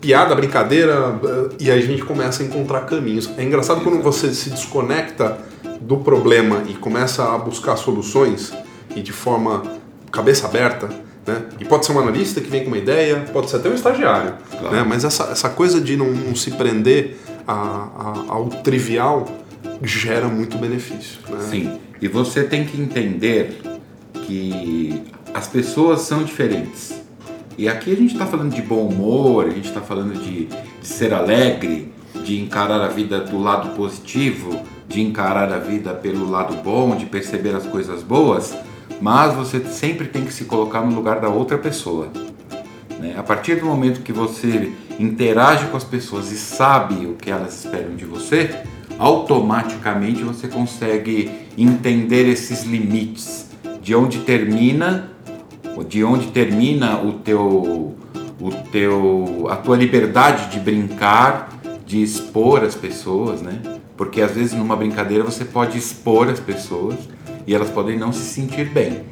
Piada, 0.01 0.35
brincadeira, 0.35 1.21
eh, 1.23 1.49
e 1.61 1.71
aí 1.71 1.79
a 1.79 1.87
gente 1.87 2.03
começa 2.03 2.43
a 2.43 2.47
encontrar 2.47 2.81
caminhos. 2.81 3.31
É 3.37 3.45
engraçado 3.45 3.83
quando 3.83 4.03
você 4.03 4.33
se 4.33 4.49
desconecta 4.49 5.39
do 5.81 5.99
problema 5.99 6.63
e 6.67 6.73
começa 6.75 7.23
a 7.23 7.37
buscar 7.37 7.77
soluções 7.77 8.53
e 8.97 9.03
de 9.03 9.13
forma 9.13 9.63
cabeça 10.11 10.47
aberta, 10.47 10.89
né? 11.27 11.43
E 11.59 11.65
pode 11.65 11.87
ser 11.87 11.93
um 11.93 11.99
analista 11.99 12.41
que 12.41 12.49
vem 12.49 12.63
com 12.63 12.69
uma 12.69 12.79
ideia, 12.79 13.25
pode 13.33 13.51
ser 13.51 13.57
até 13.57 13.69
um 13.69 13.75
estagiário, 13.75 14.35
claro. 14.51 14.77
né? 14.77 14.85
Mas 14.87 15.05
essa, 15.05 15.25
essa 15.25 15.49
coisa 15.49 15.81
de 15.81 15.97
não, 15.97 16.11
não 16.11 16.35
se 16.35 16.51
prender 16.53 17.19
a, 17.47 17.53
a, 17.55 18.25
ao 18.29 18.49
trivial 18.49 19.27
gera 19.83 20.29
muito 20.29 20.59
benefício. 20.59 21.21
Né? 21.29 21.39
Sim, 21.51 21.79
e 22.01 22.09
você 22.09 22.45
tem 22.45 22.65
que 22.65 22.81
entender 22.81 23.61
que 24.27 25.03
as 25.35 25.47
pessoas 25.47 26.03
são 26.03 26.23
diferentes. 26.23 27.01
E 27.57 27.69
aqui 27.69 27.93
a 27.93 27.97
gente 27.97 28.13
está 28.15 28.27
falando 28.27 28.55
de 28.55 28.63
bom 28.63 28.87
humor, 28.87 29.47
a 29.47 29.51
gente 29.51 29.69
está 29.69 29.81
falando 29.81 30.19
de, 30.19 30.47
de 30.47 30.87
ser 30.87 31.13
alegre, 31.13 31.93
de 32.25 32.41
encarar 32.41 32.81
a 32.81 32.89
vida 32.89 33.21
do 33.21 33.39
lado 33.39 33.77
positivo, 33.77 34.63
de 34.89 35.01
encarar 35.01 35.53
a 35.53 35.59
vida 35.59 35.93
pelo 35.93 36.31
lado 36.31 36.55
bom, 36.63 36.97
de 36.97 37.07
perceber 37.07 37.55
as 37.55 37.67
coisas 37.67 38.03
boas, 38.03 38.57
mas 39.01 39.35
você 39.35 39.61
sempre 39.65 40.07
tem 40.07 40.25
que 40.25 40.33
se 40.33 40.45
colocar 40.45 40.83
no 40.83 40.95
lugar 40.95 41.21
da 41.21 41.29
outra 41.29 41.57
pessoa. 41.57 42.09
Né? 42.99 43.15
A 43.17 43.23
partir 43.23 43.57
do 43.57 43.67
momento 43.67 44.03
que 44.03 44.13
você 44.13 44.73
interage 44.99 45.67
com 45.69 45.77
as 45.77 45.85
pessoas 45.85 46.31
e 46.31 46.37
sabe 46.37 47.07
o 47.07 47.15
que 47.15 47.31
elas 47.31 47.65
esperam 47.65 47.97
de 47.97 48.05
você, 48.05 48.51
automaticamente 48.99 50.23
você 50.23 50.47
consegue 50.47 51.31
entender 51.57 52.29
esses 52.29 52.65
limites, 52.65 53.49
de 53.81 53.95
onde 53.95 54.19
termina, 54.19 55.11
de 55.89 56.05
onde 56.05 56.27
termina 56.27 57.01
o 57.01 57.15
teu, 57.15 57.97
o 58.39 58.51
teu, 58.71 59.47
a 59.49 59.57
tua 59.57 59.77
liberdade 59.77 60.51
de 60.51 60.61
brincar, 60.61 61.49
de 61.87 62.03
expor 62.03 62.63
as 62.63 62.75
pessoas, 62.75 63.41
né? 63.41 63.61
Porque 63.97 64.21
às 64.21 64.33
vezes 64.33 64.53
numa 64.53 64.77
brincadeira 64.77 65.25
você 65.25 65.45
pode 65.45 65.79
expor 65.79 66.29
as 66.29 66.39
pessoas 66.39 66.97
e 67.47 67.55
elas 67.55 67.71
podem 67.71 67.99
não 67.99 68.13
se 68.13 68.21
sentir 68.21 68.69
bem. 68.71 69.03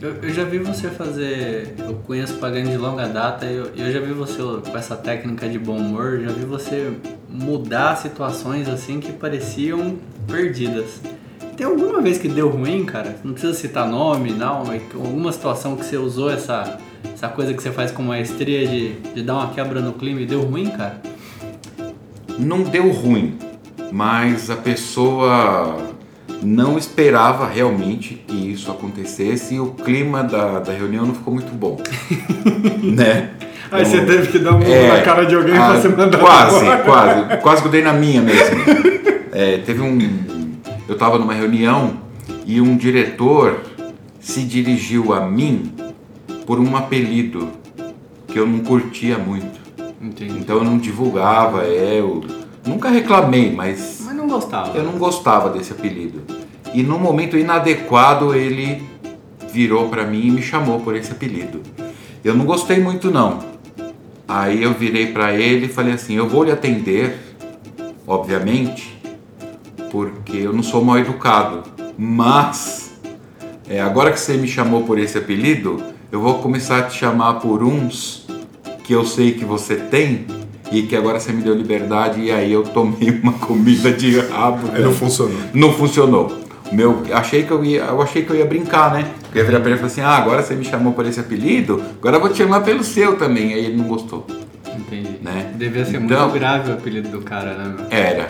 Eu, 0.00 0.16
eu 0.22 0.30
já 0.30 0.44
vi 0.44 0.58
você 0.58 0.88
fazer. 0.88 1.74
Eu 1.78 1.94
conheço 2.06 2.34
Pagani 2.34 2.70
de 2.70 2.76
longa 2.76 3.08
data 3.08 3.46
e 3.46 3.56
eu, 3.56 3.70
eu 3.76 3.92
já 3.92 4.00
vi 4.00 4.12
você 4.12 4.38
com 4.38 4.76
essa 4.76 4.94
técnica 4.94 5.48
de 5.48 5.58
bom 5.58 5.76
humor, 5.76 6.20
já 6.20 6.30
vi 6.30 6.44
você 6.44 6.92
mudar 7.28 7.96
situações 7.96 8.68
assim 8.68 9.00
que 9.00 9.12
pareciam 9.12 9.96
perdidas. 10.26 11.00
Tem 11.56 11.66
alguma 11.66 12.02
vez 12.02 12.18
que 12.18 12.28
deu 12.28 12.50
ruim, 12.50 12.84
cara? 12.84 13.16
Não 13.24 13.32
precisa 13.32 13.54
citar 13.54 13.88
nome, 13.88 14.32
não, 14.32 14.64
alguma 14.94 15.32
situação 15.32 15.76
que 15.76 15.84
você 15.84 15.96
usou 15.96 16.30
essa, 16.30 16.78
essa 17.14 17.28
coisa 17.28 17.54
que 17.54 17.62
você 17.62 17.70
faz 17.70 17.90
com 17.90 18.02
maestria 18.02 18.66
de, 18.66 18.94
de 19.14 19.22
dar 19.22 19.34
uma 19.34 19.50
quebra 19.54 19.80
no 19.80 19.92
clima 19.92 20.20
e 20.20 20.26
deu 20.26 20.42
ruim, 20.42 20.68
cara? 20.70 21.00
Não 22.38 22.62
deu 22.62 22.90
ruim 22.90 23.38
mas 23.94 24.50
a 24.50 24.56
pessoa 24.56 25.93
não 26.44 26.76
esperava 26.76 27.46
realmente 27.46 28.22
que 28.26 28.52
isso 28.52 28.70
acontecesse 28.70 29.54
e 29.54 29.60
o 29.60 29.68
clima 29.68 30.22
da, 30.22 30.60
da 30.60 30.72
reunião 30.72 31.06
não 31.06 31.14
ficou 31.14 31.34
muito 31.34 31.52
bom, 31.52 31.78
né? 32.82 33.30
Aí 33.70 33.82
então, 33.82 33.84
você 33.84 34.04
teve 34.04 34.30
que 34.30 34.38
dar 34.38 34.54
um 34.54 34.62
é, 34.62 34.98
na 34.98 35.02
cara 35.02 35.24
de 35.24 35.34
alguém 35.34 35.56
a, 35.56 35.70
pra 35.70 35.80
você 35.80 35.88
mandar 35.88 36.18
Quase, 36.18 36.66
quase, 36.84 37.36
quase 37.38 37.62
que 37.62 37.68
eu 37.68 37.72
dei 37.72 37.82
na 37.82 37.92
minha 37.92 38.22
mesmo. 38.22 38.56
É, 39.36 39.58
teve 39.58 39.80
um, 39.80 39.98
eu 40.86 40.92
estava 40.94 41.18
numa 41.18 41.34
reunião 41.34 41.94
e 42.46 42.60
um 42.60 42.76
diretor 42.76 43.62
se 44.20 44.42
dirigiu 44.42 45.12
a 45.12 45.26
mim 45.26 45.72
por 46.46 46.60
um 46.60 46.76
apelido 46.76 47.48
que 48.28 48.38
eu 48.38 48.46
não 48.46 48.60
curtia 48.60 49.18
muito. 49.18 49.58
Entendi. 50.00 50.38
Então 50.38 50.58
eu 50.58 50.64
não 50.64 50.78
divulgava, 50.78 51.64
é, 51.64 51.98
eu 51.98 52.22
Nunca 52.66 52.88
reclamei, 52.88 53.52
mas. 53.52 54.02
Mas 54.04 54.16
não 54.16 54.26
gostava. 54.26 54.76
Eu 54.76 54.84
não 54.84 54.92
gostava 54.92 55.50
desse 55.50 55.72
apelido. 55.72 56.22
E 56.72 56.82
num 56.82 56.98
momento 56.98 57.36
inadequado 57.36 58.34
ele 58.34 58.82
virou 59.52 59.88
para 59.88 60.04
mim 60.04 60.26
e 60.26 60.30
me 60.30 60.42
chamou 60.42 60.80
por 60.80 60.96
esse 60.96 61.12
apelido. 61.12 61.60
Eu 62.24 62.34
não 62.34 62.44
gostei 62.44 62.80
muito 62.80 63.10
não. 63.10 63.38
Aí 64.26 64.62
eu 64.62 64.72
virei 64.72 65.08
para 65.12 65.32
ele 65.32 65.66
e 65.66 65.68
falei 65.68 65.94
assim: 65.94 66.14
"Eu 66.14 66.28
vou 66.28 66.44
lhe 66.44 66.50
atender, 66.50 67.18
obviamente, 68.06 68.98
porque 69.90 70.38
eu 70.38 70.52
não 70.52 70.62
sou 70.62 70.82
mal 70.84 70.98
educado, 70.98 71.62
mas 71.96 72.92
é, 73.68 73.80
agora 73.80 74.10
que 74.10 74.18
você 74.18 74.36
me 74.36 74.48
chamou 74.48 74.82
por 74.82 74.98
esse 74.98 75.16
apelido, 75.16 75.82
eu 76.10 76.20
vou 76.20 76.34
começar 76.34 76.78
a 76.78 76.82
te 76.82 76.98
chamar 76.98 77.34
por 77.34 77.62
uns 77.62 78.26
que 78.82 78.92
eu 78.92 79.04
sei 79.06 79.32
que 79.32 79.44
você 79.44 79.76
tem 79.76 80.26
e 80.74 80.82
que 80.82 80.96
agora 80.96 81.20
você 81.20 81.32
me 81.32 81.42
deu 81.42 81.54
liberdade 81.54 82.20
e 82.20 82.32
aí 82.32 82.52
eu 82.52 82.64
tomei 82.64 83.10
uma 83.22 83.32
comida 83.34 83.92
de 83.92 84.18
rabo. 84.18 84.70
Aí 84.72 84.82
não 84.82 84.92
funcionou. 84.92 85.38
Não 85.52 85.72
funcionou. 85.72 86.44
Meu, 86.72 87.02
achei 87.12 87.44
que 87.44 87.50
eu 87.52 87.64
ia, 87.64 87.82
eu 87.82 88.02
achei 88.02 88.24
que 88.24 88.30
eu 88.30 88.36
ia 88.36 88.44
brincar, 88.44 88.92
né? 88.92 89.06
Eu 89.32 89.38
ia 89.38 89.44
virar 89.44 89.60
pra 89.60 89.68
ele 89.68 89.76
e 89.76 89.78
falar 89.78 89.92
assim: 89.92 90.00
"Ah, 90.00 90.16
agora 90.16 90.42
você 90.42 90.54
me 90.54 90.64
chamou 90.64 90.92
por 90.92 91.06
esse 91.06 91.20
apelido, 91.20 91.80
agora 91.98 92.16
eu 92.16 92.20
vou 92.20 92.28
te 92.30 92.38
chamar 92.38 92.62
pelo 92.62 92.82
seu 92.82 93.16
também". 93.16 93.54
Aí 93.54 93.66
ele 93.66 93.76
não 93.76 93.84
gostou. 93.84 94.26
Entendi. 94.76 95.18
Né? 95.22 95.52
Devia 95.54 95.84
ser 95.84 96.00
então, 96.00 96.22
muito 96.22 96.38
grave 96.38 96.70
o 96.70 96.74
apelido 96.74 97.08
do 97.08 97.20
cara, 97.20 97.54
né? 97.54 97.74
Era. 97.90 98.28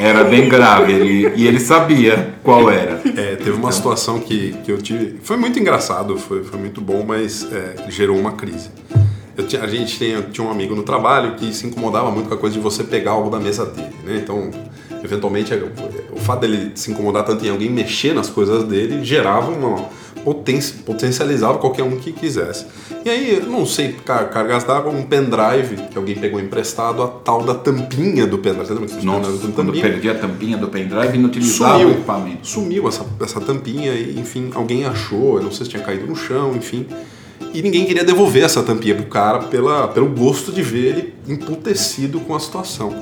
Era 0.00 0.24
bem 0.24 0.48
grave. 0.48 0.92
Ele, 0.92 1.32
e 1.36 1.46
ele 1.46 1.60
sabia 1.60 2.34
qual 2.42 2.70
era. 2.70 3.00
É, 3.16 3.36
teve 3.36 3.52
uma 3.52 3.58
então. 3.58 3.72
situação 3.72 4.20
que, 4.20 4.52
que 4.64 4.70
eu 4.70 4.78
tive. 4.78 5.18
Foi 5.22 5.36
muito 5.36 5.58
engraçado, 5.58 6.18
foi, 6.18 6.44
foi 6.44 6.58
muito 6.58 6.80
bom, 6.80 7.04
mas 7.06 7.50
é, 7.50 7.88
gerou 7.88 8.18
uma 8.18 8.32
crise. 8.32 8.70
Eu, 9.36 9.62
a 9.62 9.66
gente 9.66 9.98
tinha, 9.98 10.22
tinha 10.22 10.46
um 10.46 10.50
amigo 10.50 10.74
no 10.74 10.82
trabalho 10.82 11.34
que 11.34 11.52
se 11.52 11.66
incomodava 11.66 12.10
muito 12.10 12.28
com 12.28 12.34
a 12.34 12.38
coisa 12.38 12.54
de 12.54 12.60
você 12.60 12.82
pegar 12.82 13.12
algo 13.12 13.28
da 13.28 13.38
mesa 13.38 13.66
dele, 13.66 13.94
né? 14.04 14.16
Então, 14.16 14.50
eventualmente, 15.04 15.52
o 16.10 16.18
fato 16.18 16.40
dele 16.40 16.72
se 16.74 16.90
incomodar 16.90 17.24
tanto 17.24 17.44
em 17.44 17.50
alguém 17.50 17.68
mexer 17.68 18.14
nas 18.14 18.30
coisas 18.30 18.64
dele 18.64 19.04
gerava 19.04 19.50
uma 19.50 20.06
potencializava 20.84 21.58
qualquer 21.58 21.84
um 21.84 21.96
que 21.96 22.10
quisesse. 22.10 22.66
E 23.04 23.08
aí, 23.08 23.40
não 23.46 23.64
sei, 23.64 23.92
car 23.92 24.28
cargas 24.28 24.64
d'água, 24.64 24.90
um 24.90 25.04
pendrive 25.04 25.76
que 25.88 25.96
alguém 25.96 26.16
pegou 26.16 26.40
emprestado, 26.40 27.00
a 27.02 27.06
tal 27.06 27.44
da 27.44 27.54
tampinha 27.54 28.26
do 28.26 28.38
pendrive. 28.38 29.04
Nossa, 29.04 29.30
quando 29.54 29.54
tampinha? 29.54 29.82
perdi 29.82 30.10
a 30.10 30.14
tampinha 30.14 30.56
do 30.56 30.66
pendrive, 30.66 31.16
não 31.16 31.28
utilizava 31.28 31.74
sumiu, 31.74 31.88
o 31.88 31.92
equipamento. 31.92 32.46
Sumiu 32.48 32.88
essa, 32.88 33.06
essa 33.20 33.40
tampinha 33.40 33.92
e, 33.92 34.18
enfim, 34.18 34.50
alguém 34.54 34.84
achou, 34.84 35.36
eu 35.36 35.44
não 35.44 35.52
sei 35.52 35.64
se 35.64 35.70
tinha 35.70 35.82
caído 35.82 36.06
no 36.06 36.16
chão, 36.16 36.56
enfim 36.56 36.86
e 37.52 37.62
ninguém 37.62 37.86
queria 37.86 38.04
devolver 38.04 38.44
essa 38.44 38.62
tampinha 38.62 38.94
pro 38.94 39.06
cara 39.06 39.38
pela, 39.44 39.88
pelo 39.88 40.08
gosto 40.08 40.52
de 40.52 40.62
ver 40.62 40.86
ele 40.86 41.14
emputecido 41.26 42.20
com 42.20 42.34
a 42.34 42.40
situação. 42.40 42.94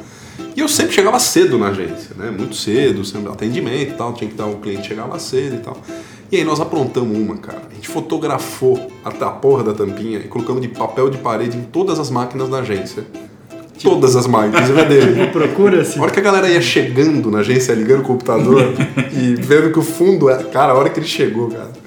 E 0.57 0.61
eu 0.61 0.69
sempre 0.69 0.95
chegava 0.95 1.19
cedo 1.19 1.59
na 1.59 1.69
agência, 1.69 2.15
né? 2.17 2.31
Muito 2.31 2.55
cedo, 2.55 3.05
sempre 3.05 3.33
atendimento 3.33 3.91
e 3.91 3.95
tal, 3.95 4.13
tinha 4.13 4.31
que 4.31 4.37
dar 4.37 4.47
o 4.47 4.57
cliente 4.57 4.87
chegava 4.87 5.19
cedo 5.19 5.57
e 5.57 5.59
tal. 5.59 5.77
E 6.31 6.37
aí 6.37 6.45
nós 6.45 6.61
aprontamos 6.61 7.19
uma, 7.19 7.37
cara. 7.37 7.63
A 7.71 7.75
gente 7.75 7.89
fotografou 7.89 8.91
a, 9.05 9.09
a 9.09 9.31
porra 9.31 9.65
da 9.65 9.73
tampinha 9.73 10.19
e 10.19 10.29
colocamos 10.29 10.63
de 10.63 10.69
papel 10.69 11.11
de 11.11 11.19
parede 11.19 11.57
em 11.57 11.63
todas 11.63 11.99
as 11.99 12.11
máquinas 12.11 12.49
da 12.49 12.59
agência. 12.59 13.05
Todas 13.83 14.15
as 14.15 14.27
máquinas, 14.29 14.71
é 14.71 14.85
dele. 14.85 15.27
Procura 15.33 15.83
assim. 15.83 15.99
A 15.99 16.03
hora 16.03 16.13
que 16.13 16.21
a 16.21 16.23
galera 16.23 16.49
ia 16.49 16.63
chegando 16.63 17.31
na 17.31 17.41
agência, 17.41 17.73
ligando 17.73 18.01
o 18.01 18.05
computador 18.05 18.73
e 19.13 19.35
vendo 19.35 19.73
que 19.73 19.79
o 19.79 19.83
fundo 19.83 20.31
é. 20.31 20.43
Cara, 20.45 20.73
a 20.73 20.77
hora 20.77 20.89
que 20.89 21.01
ele 21.01 21.07
chegou, 21.07 21.49
cara 21.49 21.84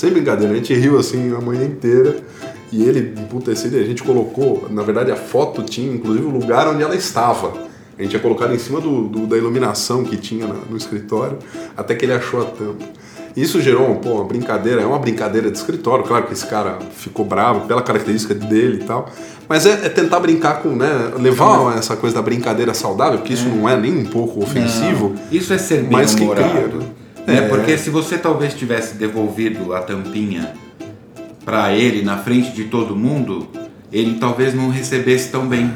sem 0.00 0.10
brincadeira, 0.10 0.50
a 0.54 0.56
gente 0.56 0.72
riu 0.72 0.98
assim 0.98 1.34
a 1.34 1.40
manhã 1.42 1.64
inteira. 1.64 2.16
E 2.72 2.82
ele, 2.82 3.20
emputecido, 3.20 3.76
a 3.76 3.82
gente 3.82 4.02
colocou, 4.02 4.66
na 4.70 4.82
verdade 4.82 5.10
a 5.10 5.16
foto 5.16 5.62
tinha 5.62 5.92
inclusive 5.92 6.24
o 6.24 6.30
lugar 6.30 6.68
onde 6.68 6.82
ela 6.82 6.94
estava. 6.94 7.52
A 7.98 8.02
gente 8.02 8.12
tinha 8.12 8.22
colocado 8.22 8.54
em 8.54 8.58
cima 8.58 8.80
do, 8.80 9.08
do 9.08 9.26
da 9.26 9.36
iluminação 9.36 10.02
que 10.04 10.16
tinha 10.16 10.46
na, 10.46 10.54
no 10.70 10.76
escritório, 10.76 11.36
até 11.76 11.94
que 11.94 12.06
ele 12.06 12.14
achou 12.14 12.40
a 12.40 12.44
tampa. 12.44 12.84
Isso 13.36 13.60
gerou 13.60 13.96
pô, 13.96 14.14
uma 14.14 14.24
brincadeira, 14.24 14.80
é 14.80 14.86
uma 14.86 14.98
brincadeira 14.98 15.50
de 15.50 15.58
escritório, 15.58 16.04
claro 16.04 16.26
que 16.26 16.32
esse 16.32 16.46
cara 16.46 16.78
ficou 16.96 17.24
bravo 17.24 17.66
pela 17.66 17.82
característica 17.82 18.34
dele 18.34 18.80
e 18.82 18.86
tal, 18.86 19.10
mas 19.48 19.66
é, 19.66 19.86
é 19.86 19.88
tentar 19.88 20.18
brincar 20.20 20.62
com, 20.62 20.70
né, 20.70 21.12
levar 21.18 21.76
essa 21.76 21.94
coisa 21.94 22.16
da 22.16 22.22
brincadeira 22.22 22.72
saudável, 22.72 23.18
porque 23.18 23.34
isso 23.34 23.46
é. 23.46 23.50
não 23.50 23.68
é 23.68 23.76
nem 23.76 23.98
um 23.98 24.04
pouco 24.04 24.42
ofensivo. 24.42 25.10
Não, 25.10 25.20
isso 25.30 25.52
é 25.52 25.58
ser 25.58 25.82
bem 25.82 25.90
mas 25.92 26.14
que 26.14 26.26
cria, 26.26 26.70
né? 27.30 27.48
Porque 27.48 27.78
se 27.78 27.90
você 27.90 28.18
talvez 28.18 28.54
tivesse 28.54 28.96
devolvido 28.96 29.74
a 29.74 29.80
tampinha 29.80 30.52
para 31.44 31.72
ele 31.72 32.02
na 32.02 32.18
frente 32.18 32.52
de 32.52 32.64
todo 32.64 32.94
mundo, 32.96 33.48
ele 33.92 34.18
talvez 34.18 34.54
não 34.54 34.70
recebesse 34.70 35.30
tão 35.30 35.46
bem 35.46 35.72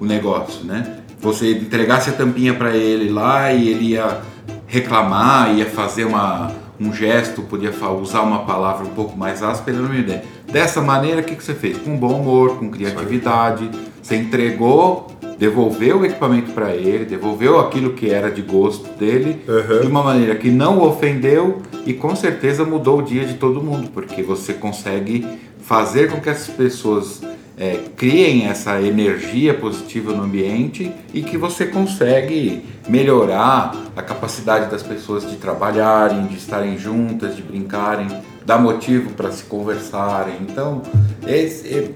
o 0.00 0.04
negócio, 0.04 0.64
né? 0.64 0.98
Você 1.20 1.52
entregasse 1.52 2.10
a 2.10 2.12
tampinha 2.12 2.54
para 2.54 2.76
ele 2.76 3.10
lá 3.10 3.52
e 3.52 3.68
ele 3.68 3.84
ia 3.90 4.20
reclamar, 4.66 5.54
ia 5.54 5.66
fazer 5.66 6.04
uma, 6.04 6.52
um 6.78 6.92
gesto, 6.92 7.42
podia 7.42 7.72
usar 8.00 8.22
uma 8.22 8.44
palavra 8.44 8.86
um 8.86 8.90
pouco 8.90 9.18
mais 9.18 9.42
áspera, 9.42 9.78
não 9.78 9.88
me 9.88 10.00
ideia. 10.00 10.22
Dessa 10.50 10.80
maneira, 10.80 11.20
o 11.20 11.24
que, 11.24 11.34
que 11.34 11.42
você 11.42 11.54
fez? 11.54 11.76
Com 11.78 11.96
bom 11.96 12.20
humor, 12.20 12.58
com 12.58 12.70
criatividade, 12.70 13.68
você 14.00 14.16
entregou 14.16 15.08
devolveu 15.38 16.00
o 16.00 16.04
equipamento 16.04 16.52
para 16.52 16.74
ele, 16.74 17.04
devolveu 17.04 17.60
aquilo 17.60 17.92
que 17.92 18.10
era 18.10 18.30
de 18.30 18.42
gosto 18.42 18.88
dele, 18.98 19.40
uhum. 19.46 19.80
de 19.80 19.86
uma 19.86 20.02
maneira 20.02 20.34
que 20.34 20.50
não 20.50 20.78
o 20.78 20.88
ofendeu 20.88 21.62
E 21.86 21.94
com 21.94 22.14
certeza 22.16 22.64
mudou 22.64 22.98
o 22.98 23.02
dia 23.02 23.24
de 23.24 23.34
todo 23.34 23.62
mundo, 23.62 23.90
porque 23.94 24.22
você 24.22 24.52
consegue 24.52 25.26
fazer 25.60 26.10
com 26.10 26.20
que 26.20 26.28
as 26.28 26.48
pessoas 26.48 27.22
é, 27.56 27.78
criem 27.96 28.46
essa 28.46 28.80
energia 28.80 29.52
positiva 29.52 30.12
no 30.12 30.22
ambiente 30.22 30.92
e 31.12 31.22
que 31.22 31.36
você 31.36 31.66
consegue 31.66 32.64
melhorar 32.88 33.74
a 33.96 34.02
capacidade 34.02 34.70
das 34.70 34.82
pessoas 34.82 35.28
de 35.28 35.36
trabalharem, 35.36 36.26
de 36.26 36.36
estarem 36.36 36.78
juntas, 36.78 37.34
de 37.34 37.42
brincarem, 37.42 38.08
dar 38.48 38.58
motivo 38.58 39.10
para 39.10 39.30
se 39.30 39.44
conversarem. 39.44 40.36
Então, 40.40 40.80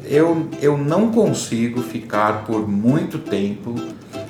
eu, 0.04 0.46
eu 0.60 0.76
não 0.76 1.10
consigo 1.10 1.80
ficar 1.80 2.44
por 2.44 2.68
muito 2.68 3.18
tempo 3.18 3.74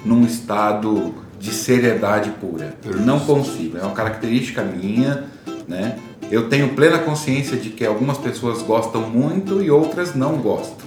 num 0.04 0.24
estado 0.24 1.12
de 1.40 1.50
seriedade 1.50 2.30
pura. 2.40 2.76
Não 3.04 3.18
consigo. 3.18 3.76
É 3.76 3.82
uma 3.82 3.90
característica 3.90 4.62
minha, 4.62 5.24
né? 5.66 5.98
Eu 6.30 6.48
tenho 6.48 6.68
plena 6.76 7.00
consciência 7.00 7.56
de 7.56 7.70
que 7.70 7.84
algumas 7.84 8.18
pessoas 8.18 8.62
gostam 8.62 9.02
muito 9.02 9.60
e 9.60 9.68
outras 9.68 10.14
não 10.14 10.36
gostam. 10.36 10.86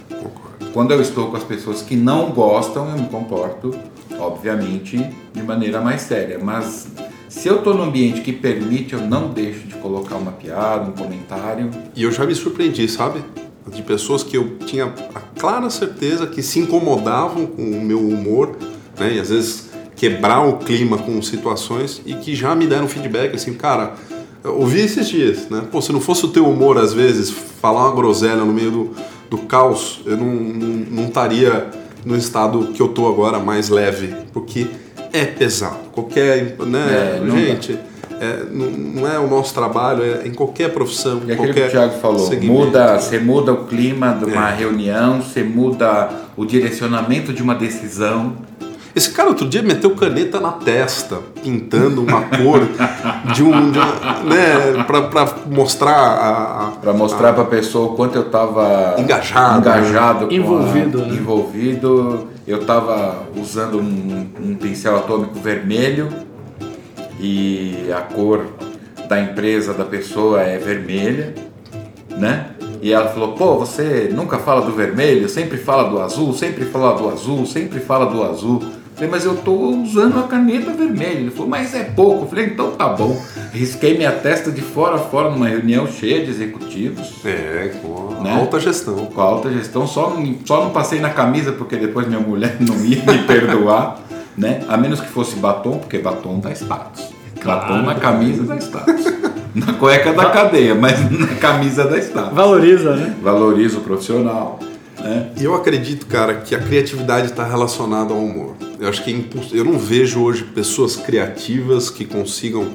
Quando 0.72 0.92
eu 0.92 1.02
estou 1.02 1.30
com 1.30 1.36
as 1.36 1.44
pessoas 1.44 1.82
que 1.82 1.96
não 1.96 2.30
gostam, 2.30 2.88
eu 2.88 2.96
me 2.96 3.08
comporto, 3.08 3.74
obviamente, 4.18 4.96
de 5.34 5.42
maneira 5.42 5.82
mais 5.82 6.00
séria. 6.00 6.38
Mas 6.42 6.88
se 7.36 7.48
eu 7.48 7.56
estou 7.56 7.74
num 7.74 7.84
ambiente 7.84 8.22
que 8.22 8.32
permite, 8.32 8.94
eu 8.94 9.00
não 9.00 9.28
deixo 9.28 9.66
de 9.66 9.74
colocar 9.74 10.16
uma 10.16 10.32
piada, 10.32 10.88
um 10.88 10.92
comentário. 10.92 11.70
E 11.94 12.02
eu 12.02 12.10
já 12.10 12.24
me 12.24 12.34
surpreendi, 12.34 12.88
sabe? 12.88 13.22
De 13.70 13.82
pessoas 13.82 14.22
que 14.22 14.38
eu 14.38 14.56
tinha 14.64 14.86
a 15.14 15.20
clara 15.38 15.68
certeza 15.68 16.26
que 16.26 16.42
se 16.42 16.58
incomodavam 16.58 17.44
com 17.44 17.62
o 17.62 17.84
meu 17.84 18.00
humor, 18.00 18.56
né? 18.98 19.16
E 19.16 19.20
às 19.20 19.28
vezes 19.28 19.68
quebrar 19.94 20.48
o 20.48 20.56
clima 20.56 20.96
com 20.96 21.20
situações 21.20 22.00
e 22.06 22.14
que 22.14 22.34
já 22.34 22.54
me 22.54 22.66
deram 22.66 22.88
feedback 22.88 23.34
assim, 23.34 23.52
cara, 23.52 23.94
eu 24.42 24.58
ouvi 24.58 24.80
esses 24.80 25.06
dias, 25.06 25.46
né? 25.50 25.62
Pô, 25.70 25.82
se 25.82 25.92
não 25.92 26.00
fosse 26.00 26.24
o 26.24 26.28
teu 26.28 26.48
humor, 26.48 26.78
às 26.78 26.94
vezes, 26.94 27.30
falar 27.30 27.86
uma 27.86 27.94
groselha 27.94 28.36
no 28.36 28.52
meio 28.52 28.70
do, 28.70 28.90
do 29.28 29.38
caos, 29.38 30.00
eu 30.06 30.16
não, 30.16 30.34
não, 30.34 30.68
não 30.90 31.04
estaria 31.04 31.70
no 32.02 32.16
estado 32.16 32.68
que 32.68 32.80
eu 32.80 32.88
tô 32.88 33.06
agora, 33.06 33.38
mais 33.38 33.68
leve, 33.68 34.14
porque 34.32 34.66
é 35.20 35.26
pesado. 35.26 35.76
Qualquer, 35.92 36.56
né, 36.66 37.16
É, 37.18 37.20
não 37.24 37.36
gente, 37.38 37.78
é, 38.20 38.44
não, 38.50 38.66
não 38.70 39.12
é 39.12 39.18
o 39.18 39.26
nosso 39.28 39.52
trabalho, 39.54 40.02
é 40.02 40.26
em 40.26 40.32
qualquer 40.32 40.72
profissão, 40.72 41.22
E 41.26 41.30
em 41.30 41.34
aquilo 41.34 41.36
que 41.36 41.60
qualquer 41.60 41.68
o 41.68 41.70
Thiago 41.70 42.00
falou, 42.00 42.18
segmento. 42.26 42.52
muda, 42.52 42.98
você 42.98 43.18
muda 43.18 43.52
o 43.52 43.64
clima 43.66 44.12
de 44.18 44.24
uma 44.26 44.50
É. 44.50 44.54
reunião, 44.56 45.20
você 45.22 45.42
muda 45.42 46.08
o 46.36 46.44
direcionamento 46.44 47.32
de 47.32 47.42
uma 47.42 47.54
decisão. 47.54 48.34
Esse 48.96 49.10
cara 49.10 49.28
outro 49.28 49.46
dia 49.46 49.62
meteu 49.62 49.90
caneta 49.94 50.40
na 50.40 50.52
testa, 50.52 51.18
pintando 51.42 52.00
uma 52.02 52.22
cor 52.22 52.60
de 53.34 53.42
um, 53.42 53.70
de 53.70 53.78
né, 53.78 54.84
pra, 54.86 55.02
pra 55.02 55.34
mostrar 55.50 55.92
a, 55.94 56.68
a- 56.68 56.70
Para 56.80 56.94
mostrar 56.94 57.34
para 57.34 57.42
a 57.42 57.46
pessoa 57.46 57.92
o 57.92 57.94
quanto 57.94 58.16
eu 58.16 58.22
estava 58.22 58.94
Engajado, 58.98 59.58
engajado 59.58 60.26
com 60.26 60.32
a- 60.32 60.34
Envolvido, 60.34 60.98
né? 61.02 61.08
envolvido. 61.14 62.28
Eu 62.48 62.60
estava 62.62 63.24
usando 63.36 63.78
um, 63.78 64.28
um 64.42 64.54
pincel 64.54 64.96
atômico 64.96 65.38
vermelho 65.40 66.08
e 67.20 67.90
a 67.94 68.00
cor 68.00 68.46
da 69.08 69.20
empresa 69.20 69.74
da 69.74 69.84
pessoa 69.84 70.40
é 70.40 70.56
vermelha, 70.56 71.34
né? 72.16 72.46
E 72.80 72.92
ela 72.92 73.08
falou: 73.08 73.32
pô, 73.32 73.56
você 73.58 74.10
nunca 74.14 74.38
fala 74.38 74.62
do 74.62 74.72
vermelho, 74.72 75.28
sempre 75.28 75.58
fala 75.58 75.88
do 75.90 76.00
azul, 76.00 76.32
sempre 76.32 76.64
fala 76.64 76.94
do 76.96 77.08
azul, 77.10 77.44
sempre 77.44 77.78
fala 77.80 78.06
do 78.06 78.22
azul. 78.22 78.62
Falei, 78.96 79.10
mas 79.10 79.24
eu 79.26 79.36
tô 79.36 79.52
usando 79.52 80.18
a 80.18 80.22
caneta 80.22 80.72
vermelha. 80.72 81.18
Ele 81.20 81.30
falou, 81.30 81.48
mas 81.48 81.74
é 81.74 81.84
pouco. 81.84 82.24
Eu 82.24 82.28
falei, 82.28 82.46
então 82.46 82.70
tá 82.72 82.88
bom. 82.88 83.20
Risquei 83.52 83.94
minha 83.96 84.10
testa 84.10 84.50
de 84.50 84.62
fora 84.62 84.96
a 84.96 84.98
fora 84.98 85.30
numa 85.30 85.46
reunião 85.46 85.86
cheia 85.86 86.24
de 86.24 86.30
executivos 86.30 87.14
É, 87.24 87.72
com 87.82 88.16
a 88.18 88.22
Né? 88.22 88.32
alta 88.34 88.58
gestão. 88.58 88.96
com 89.06 89.20
a 89.20 89.24
alta 89.24 89.50
gestão. 89.52 89.86
Só 89.86 90.10
não, 90.10 90.34
só 90.46 90.64
não 90.64 90.70
passei 90.70 90.98
na 90.98 91.10
camisa 91.10 91.52
porque 91.52 91.76
depois 91.76 92.08
minha 92.08 92.20
mulher 92.20 92.56
não 92.60 92.74
ia 92.84 93.02
me 93.04 93.18
perdoar, 93.24 94.00
né? 94.36 94.62
A 94.66 94.76
menos 94.78 94.98
que 95.00 95.08
fosse 95.08 95.36
batom, 95.36 95.76
porque 95.78 95.98
batom 95.98 96.40
dá 96.40 96.50
status. 96.52 97.04
Batom 97.44 97.82
na 97.82 97.94
camisa 97.96 98.42
dá 98.44 98.56
status. 98.56 99.04
Na 99.56 99.72
cueca 99.72 100.12
da 100.12 100.26
cadeia, 100.26 100.74
mas 100.74 101.00
na 101.10 101.28
camisa 101.36 101.84
dá 101.84 101.96
status. 101.98 102.34
Valoriza, 102.34 102.94
né? 102.94 103.14
Valoriza 103.22 103.78
o 103.78 103.80
profissional, 103.80 104.58
né? 105.00 105.28
E 105.40 105.44
eu 105.44 105.54
acredito, 105.54 106.04
cara, 106.06 106.34
que 106.34 106.54
a 106.54 106.58
criatividade 106.58 107.28
está 107.28 107.42
relacionada 107.42 108.12
ao 108.12 108.20
humor. 108.20 108.54
Eu 108.78 108.88
acho 108.88 109.02
que 109.04 109.10
é 109.10 109.14
imposs- 109.14 109.52
eu 109.52 109.64
não 109.64 109.78
vejo 109.78 110.20
hoje 110.20 110.44
pessoas 110.44 110.96
criativas 110.96 111.90
que 111.90 112.04
consigam 112.04 112.68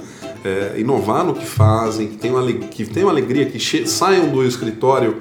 é, 0.43 0.79
inovar 0.79 1.23
no 1.23 1.35
que 1.35 1.45
fazem, 1.45 2.07
que 2.07 2.17
tenham, 2.17 2.35
ale- 2.37 2.53
que 2.71 2.83
tenham 2.85 3.07
alegria, 3.09 3.45
que 3.45 3.59
che- 3.59 3.85
saiam 3.85 4.27
do 4.29 4.43
escritório 4.43 5.17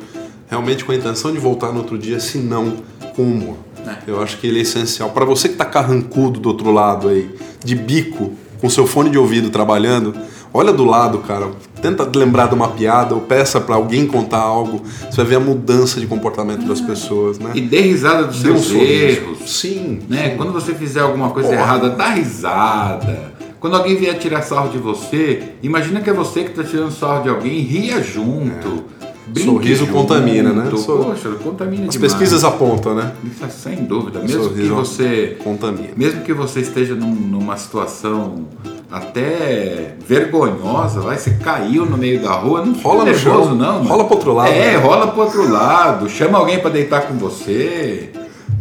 realmente 0.49 0.83
com 0.85 0.93
a 0.93 0.95
intenção 0.97 1.31
de 1.31 1.39
voltar 1.39 1.73
no 1.73 1.79
outro 1.81 1.99
dia, 1.99 2.19
se 2.19 2.39
não 2.39 2.77
com 3.15 3.23
humor. 3.25 3.57
É. 3.87 3.97
Eu 4.11 4.23
acho 4.23 4.39
que 4.39 4.47
ele 4.47 4.59
é 4.59 4.63
essencial. 4.63 5.11
Para 5.11 5.25
você 5.27 5.49
que 5.49 5.55
está 5.55 5.65
carrancudo 5.67 6.41
do 6.41 6.49
outro 6.49 6.71
lado 6.73 7.09
aí, 7.09 7.29
de 7.63 7.75
bico, 7.75 8.33
com 8.61 8.69
seu 8.71 8.87
fone 8.87 9.11
de 9.11 9.19
ouvido 9.19 9.51
trabalhando, 9.51 10.15
olha 10.53 10.73
do 10.73 10.85
lado, 10.85 11.19
cara. 11.19 11.49
Tenta 11.81 12.09
lembrar 12.15 12.49
de 12.49 12.55
uma 12.55 12.69
piada 12.69 13.15
ou 13.15 13.21
peça 13.23 13.61
para 13.61 13.75
alguém 13.75 14.07
contar 14.07 14.39
algo. 14.39 14.83
Você 15.11 15.17
vai 15.17 15.25
ver 15.27 15.37
a 15.37 15.41
mudança 15.41 15.99
de 16.01 16.07
comportamento 16.07 16.67
das 16.67 16.81
pessoas, 16.81 17.39
né? 17.39 17.53
E 17.55 17.61
dê 17.61 17.81
risada 17.81 18.25
dos 18.25 18.43
Dê 18.43 18.51
um 18.51 18.55
seus 18.59 18.67
sorriso. 18.67 18.93
erros. 18.93 19.51
Sim. 19.51 20.01
Né? 20.09 20.31
Quando 20.37 20.53
você 20.53 20.75
fizer 20.75 21.01
alguma 21.01 21.31
coisa 21.31 21.49
Porra. 21.49 21.61
errada, 21.61 21.91
dá 21.91 22.09
risada. 22.11 23.33
Quando 23.59 23.77
alguém 23.77 23.97
vier 23.97 24.19
tirar 24.19 24.43
sarro 24.43 24.71
de 24.71 24.79
você, 24.79 25.43
imagina 25.63 26.01
que 26.01 26.09
é 26.09 26.13
você 26.13 26.45
que 26.45 26.51
está 26.51 26.65
tirando 26.65 26.91
sarro 26.91 27.23
de 27.23 27.29
alguém, 27.29 27.61
ria 27.61 28.03
junto. 28.03 28.85
brinque 29.27 29.49
Sorriso 29.51 29.81
junto. 29.87 29.93
contamina, 29.93 30.53
né? 30.53 30.69
Poxa, 30.71 31.29
contamina 31.43 31.85
As 31.85 31.91
demais. 31.91 32.13
pesquisas 32.13 32.43
apontam, 32.43 32.95
né? 32.95 33.13
Isso 33.25 33.45
é 33.45 33.49
sem 33.49 33.77
dúvida. 33.85 34.19
Mesmo 34.21 34.41
que 34.49 34.49
Sorriso 34.49 34.75
você 34.75 35.37
contamina. 35.45 35.91
mesmo 35.97 36.23
que 36.23 36.33
você 36.33 36.61
esteja 36.61 36.95
num- 36.95 37.15
numa 37.15 37.57
situação 37.57 38.47
até 38.91 39.95
vergonhosa, 40.07 41.01
vai, 41.01 41.17
você 41.17 41.31
caiu 41.35 41.87
no 41.87 41.97
meio 41.97 42.21
da 42.21 42.33
rua, 42.33 42.65
não 42.65 42.73
Rola 42.73 43.01
no 43.01 43.05
nervoso 43.05 43.21
chão, 43.47 43.55
não. 43.55 43.75
mano. 43.75 43.89
rola 43.89 44.05
pro 44.05 44.15
outro 44.17 44.33
lado, 44.35 44.49
É, 44.51 44.73
né? 44.73 44.77
rola 44.77 45.07
pro 45.09 45.23
outro 45.23 45.51
lado, 45.51 46.09
chama 46.09 46.39
alguém 46.39 46.59
para 46.59 46.71
deitar 46.71 47.03
com 47.03 47.15
você. 47.15 48.11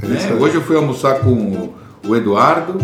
né? 0.03 0.15
isso 0.17 0.27
aí. 0.27 0.33
Hoje 0.39 0.55
eu 0.55 0.61
fui 0.61 0.75
almoçar 0.75 1.19
com 1.19 1.73
o- 2.07 2.15
Eduardo, 2.15 2.79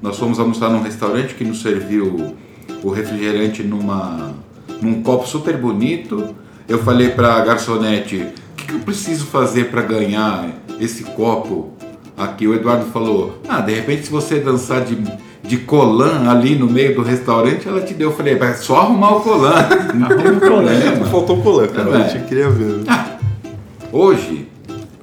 nós 0.00 0.16
fomos 0.18 0.38
almoçar 0.40 0.68
num 0.70 0.82
restaurante 0.82 1.34
que 1.34 1.44
nos 1.44 1.60
serviu 1.62 2.34
o 2.82 2.90
refrigerante 2.90 3.62
numa, 3.62 4.32
num 4.80 5.02
copo 5.02 5.26
super 5.28 5.56
bonito. 5.56 6.34
Eu 6.68 6.78
falei 6.78 7.10
para 7.10 7.34
a 7.34 7.40
garçonete, 7.40 8.16
o 8.16 8.56
que, 8.56 8.66
que 8.66 8.72
eu 8.74 8.80
preciso 8.80 9.26
fazer 9.26 9.70
para 9.70 9.82
ganhar 9.82 10.48
esse 10.80 11.04
copo 11.04 11.70
aqui? 12.16 12.46
O 12.48 12.54
Eduardo 12.54 12.86
falou, 12.86 13.38
ah, 13.48 13.60
de 13.60 13.74
repente 13.74 14.04
se 14.06 14.10
você 14.10 14.40
dançar 14.40 14.80
de, 14.82 14.96
de 15.46 15.58
colã 15.58 16.30
ali 16.30 16.56
no 16.56 16.66
meio 16.66 16.94
do 16.94 17.02
restaurante, 17.02 17.68
ela 17.68 17.82
te 17.82 17.92
deu. 17.92 18.10
Eu 18.10 18.16
falei, 18.16 18.34
é 18.34 18.54
só 18.54 18.76
arrumar 18.76 19.16
o 19.16 19.20
colã, 19.20 19.52
não 19.94 20.08
tem 20.08 20.38
problema. 20.38 21.06
Faltou 21.06 21.42
colã, 21.42 21.68
cara. 21.68 21.90
É, 21.90 22.04
a 22.04 22.08
gente 22.08 22.26
queria 22.26 22.48
ver. 22.50 22.80
Hoje, 23.92 24.48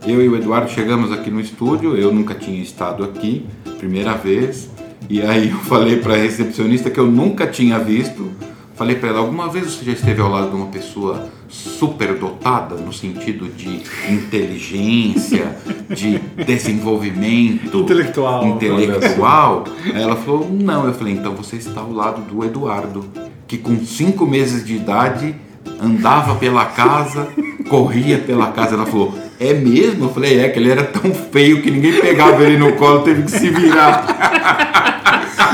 eu 0.06 0.22
e 0.22 0.28
o 0.28 0.36
Eduardo 0.36 0.70
chegamos 0.70 1.12
aqui 1.12 1.30
no 1.30 1.40
estúdio, 1.40 1.96
eu 1.96 2.12
nunca 2.12 2.34
tinha 2.34 2.62
estado 2.62 3.04
aqui, 3.04 3.46
primeira 3.78 4.16
vez, 4.16 4.70
e 5.10 5.22
aí 5.22 5.52
eu 5.52 5.58
falei 5.58 5.98
para 5.98 6.16
a 6.16 6.18
recepcionista 6.18 6.90
que 6.90 7.00
eu 7.00 7.08
nunca 7.08 7.46
tinha 7.46 7.78
visto. 7.78 8.32
Falei 8.76 8.96
para 8.96 9.10
ela, 9.10 9.20
alguma 9.20 9.48
vez 9.48 9.72
você 9.72 9.86
já 9.86 9.92
esteve 9.92 10.22
ao 10.22 10.30
lado 10.32 10.50
de 10.50 10.56
uma 10.56 10.68
pessoa 10.68 11.28
super 11.52 12.18
dotada 12.18 12.76
no 12.76 12.94
sentido 12.94 13.50
de 13.50 13.84
inteligência, 14.10 15.56
de 15.90 16.18
desenvolvimento 16.46 17.80
Intelectual. 17.80 18.48
intelectual? 18.48 19.66
Ela 19.94 20.16
falou, 20.16 20.50
não. 20.50 20.88
Eu 20.88 20.94
falei, 20.94 21.14
então 21.14 21.36
você 21.36 21.58
está 21.58 21.82
ao 21.82 21.92
lado 21.92 22.22
do 22.22 22.44
Eduardo, 22.46 23.06
que 23.46 23.58
com 23.58 23.86
cinco 23.86 24.26
meses 24.26 24.66
de 24.66 24.76
idade 24.76 25.36
andava 25.80 26.36
pela 26.36 26.66
casa, 26.66 27.28
corria 27.68 28.18
pela 28.18 28.48
casa. 28.52 28.76
Ela 28.76 28.86
falou, 28.86 29.14
é 29.40 29.54
mesmo? 29.54 30.06
Eu 30.06 30.10
falei, 30.14 30.40
é, 30.40 30.48
que 30.50 30.58
ele 30.58 30.72
era 30.72 30.84
tão 30.84 31.14
feio 31.14 31.62
que 31.62 31.70
ninguém 31.70 32.00
pegava 32.00 32.44
ele 32.44 32.58
no 32.58 32.74
colo, 32.74 33.02
teve 33.02 33.24
que 33.24 33.32
se 33.32 33.50
virar. 33.50 34.06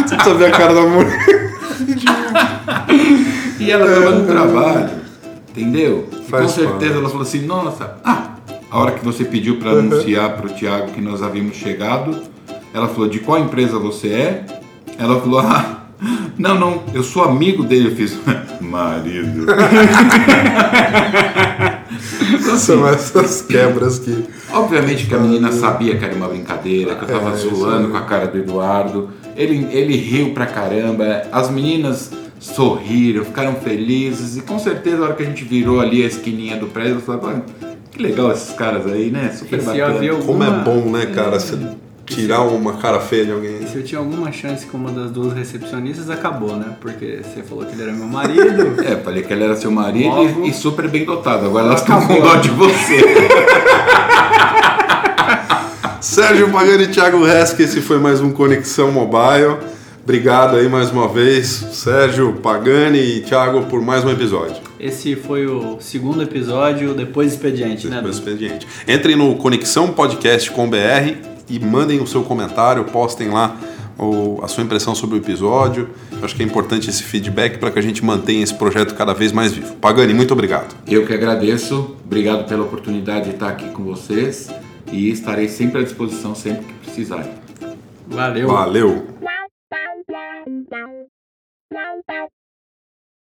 Você 0.08 0.34
ver 0.36 0.46
a 0.46 0.52
cara 0.52 0.74
da 0.74 0.82
mulher. 0.82 1.48
E 3.60 3.72
ela 3.72 3.86
estava 3.86 4.12
no 4.12 4.26
trabalho, 4.28 4.90
entendeu? 5.62 6.08
E 6.12 6.16
com 6.16 6.24
Faz 6.24 6.52
certeza 6.52 6.96
ela 6.96 7.10
falou 7.10 7.24
assim, 7.24 7.46
nossa, 7.46 7.98
ah, 8.04 8.32
a 8.70 8.80
hora 8.80 8.92
que 8.92 9.04
você 9.04 9.24
pediu 9.24 9.58
para 9.58 9.72
anunciar 9.72 10.36
para 10.38 10.46
o 10.48 10.50
Tiago 10.50 10.92
que 10.92 11.02
nós 11.02 11.24
havíamos 11.24 11.56
chegado, 11.56 12.22
ela 12.74 12.88
falou, 12.88 13.08
de 13.10 13.20
qual 13.20 13.40
empresa 13.40 13.80
você 13.80 14.10
é? 14.10 14.46
Ela 15.00 15.20
falou, 15.20 15.40
ah, 15.40 15.86
não, 16.38 16.60
não, 16.60 16.84
eu 16.94 17.02
sou 17.02 17.24
amigo 17.24 17.64
dele. 17.64 17.88
Eu 17.90 17.96
fiz, 17.96 18.16
marido. 18.62 19.48
São 22.58 22.88
essas 22.88 23.42
quebras 23.42 24.00
que. 24.00 24.26
Obviamente 24.52 25.06
que 25.08 25.14
a 25.16 25.20
menina 25.20 25.52
sabia 25.52 25.98
que 25.98 26.04
era 26.06 26.16
uma 26.16 26.28
brincadeira, 26.28 26.96
que 26.96 27.04
eu 27.04 27.08
tava 27.08 27.32
É, 27.34 27.36
zoando 27.36 27.86
aí. 27.88 27.92
com 27.92 27.98
a 27.98 28.02
cara 28.02 28.28
do 28.28 28.38
Eduardo. 28.38 29.10
Ele, 29.36 29.68
ele 29.72 29.96
riu 29.96 30.34
pra 30.34 30.46
caramba. 30.46 31.24
As 31.32 31.50
meninas 31.50 32.12
sorriram, 32.40 33.24
ficaram 33.26 33.56
felizes 33.56 34.38
e 34.38 34.42
com 34.42 34.58
certeza 34.60 34.98
a 34.98 35.06
hora 35.06 35.14
que 35.14 35.24
a 35.24 35.26
gente 35.26 35.44
virou 35.44 35.80
ali 35.80 36.04
a 36.04 36.08
esquininha 36.08 36.58
do 36.58 36.68
prédio, 36.68 36.96
eu 36.96 37.02
falei, 37.20 37.42
que 37.92 38.02
legal 38.02 38.32
esses 38.32 38.54
caras 38.56 38.86
aí, 38.86 39.10
né? 39.10 39.32
Super 39.38 39.58
E 39.58 39.62
se 39.62 39.66
bacana. 39.68 39.86
havia 39.96 40.14
Como 40.16 40.44
é 40.44 40.48
alguma- 40.48 40.64
bom, 40.64 40.90
né, 40.92 41.06
cara? 41.08 41.40
Você 41.40 41.58
tirar 42.06 42.42
uma 42.44 42.74
cara 42.78 43.00
feia 43.02 43.26
de 43.26 43.32
alguém. 43.34 43.68
Se 43.68 43.76
eu 43.76 43.84
tinha 43.84 44.00
alguma 44.00 44.32
chance 44.32 44.66
com 44.66 44.78
uma 44.78 44.92
das 44.92 45.12
duas 45.12 45.34
recepcionistas, 45.34 46.10
acabou, 46.10 46.56
né? 46.56 46.68
Porque 46.80 47.20
você 47.22 47.42
falou 47.44 47.66
que 47.66 47.74
ele 47.74 47.82
era 47.84 47.92
meu 47.92 48.06
marido. 48.08 48.82
É, 48.82 48.96
falei 48.96 49.24
que 49.24 49.34
ele 49.34 49.44
era 49.44 49.56
seu 49.58 49.70
marido 49.72 50.08
Logo- 50.08 50.46
e, 50.46 50.54
super 50.54 50.88
bem 50.88 51.04
dotado. 51.04 51.46
Agora 51.48 51.66
elas 51.66 51.82
estão 51.82 52.06
com 52.08 52.22
dó 52.22 52.36
de 52.36 52.50
você. 52.52 53.02
Sérgio 56.00 56.50
Pagani 56.52 56.84
e 56.84 56.88
Thiago 56.88 57.24
Resk, 57.24 57.60
esse 57.60 57.82
foi 57.82 58.00
mais 58.00 58.22
um 58.22 58.32
Conexão 58.32 58.92
Mobile. 58.92 59.58
Obrigado 60.12 60.56
aí 60.56 60.70
mais 60.70 60.90
uma 60.90 61.06
vez, 61.10 61.48
Sérgio 61.74 62.32
Pagani 62.36 62.98
e 62.98 63.20
Thiago, 63.24 63.64
por 63.66 63.82
mais 63.82 64.06
um 64.06 64.10
episódio. 64.10 64.56
Esse 64.80 65.18
foi 65.18 65.46
o 65.48 65.82
segundo 65.82 66.24
episódio 66.24 66.94
depois 66.94 67.32
do 67.32 67.34
expediente, 67.34 67.90
né? 67.90 67.98
Depois 67.98 68.18
do 68.18 68.20
expediente. 68.20 68.66
Entrem 68.88 69.18
no 69.18 69.36
Conexão 69.36 69.92
Podcast 69.92 70.50
com 70.52 70.70
BR 70.70 71.14
e 71.50 71.60
mandem 71.60 72.00
o 72.00 72.08
seu 72.08 72.24
comentário, 72.24 72.86
postem 72.86 73.28
lá 73.32 73.58
o- 74.00 74.40
a 74.42 74.48
sua 74.48 74.64
impressão 74.64 74.96
sobre 74.96 75.18
o 75.18 75.20
episódio. 75.20 75.90
Eu 76.14 76.24
Acho 76.24 76.34
que 76.38 76.42
é 76.42 76.46
importante 76.46 76.90
esse 76.90 77.04
feedback 77.04 77.58
para 77.58 77.70
que 77.70 77.78
a 77.78 77.82
gente 77.82 78.02
mantenha 78.06 78.42
esse 78.42 78.54
projeto 78.54 78.96
cada 78.96 79.14
vez 79.14 79.34
mais 79.34 79.52
vivo. 79.52 79.76
Pagani, 79.76 80.14
muito 80.14 80.32
obrigado. 80.32 80.74
Eu 80.88 81.06
que 81.06 81.14
agradeço. 81.14 81.98
Obrigado 82.06 82.48
pela 82.48 82.64
oportunidade 82.64 83.26
de 83.26 83.32
estar 83.32 83.50
aqui 83.50 83.70
com 83.72 83.84
vocês 83.84 84.48
e 84.90 85.10
estarei 85.12 85.50
sempre 85.50 85.82
à 85.82 85.84
disposição 85.84 86.34
sempre 86.34 86.64
que 86.64 86.74
precisarem. 86.86 87.32
Valeu. 88.08 88.48
Valeu. 88.48 89.08
Bye. 90.08 91.08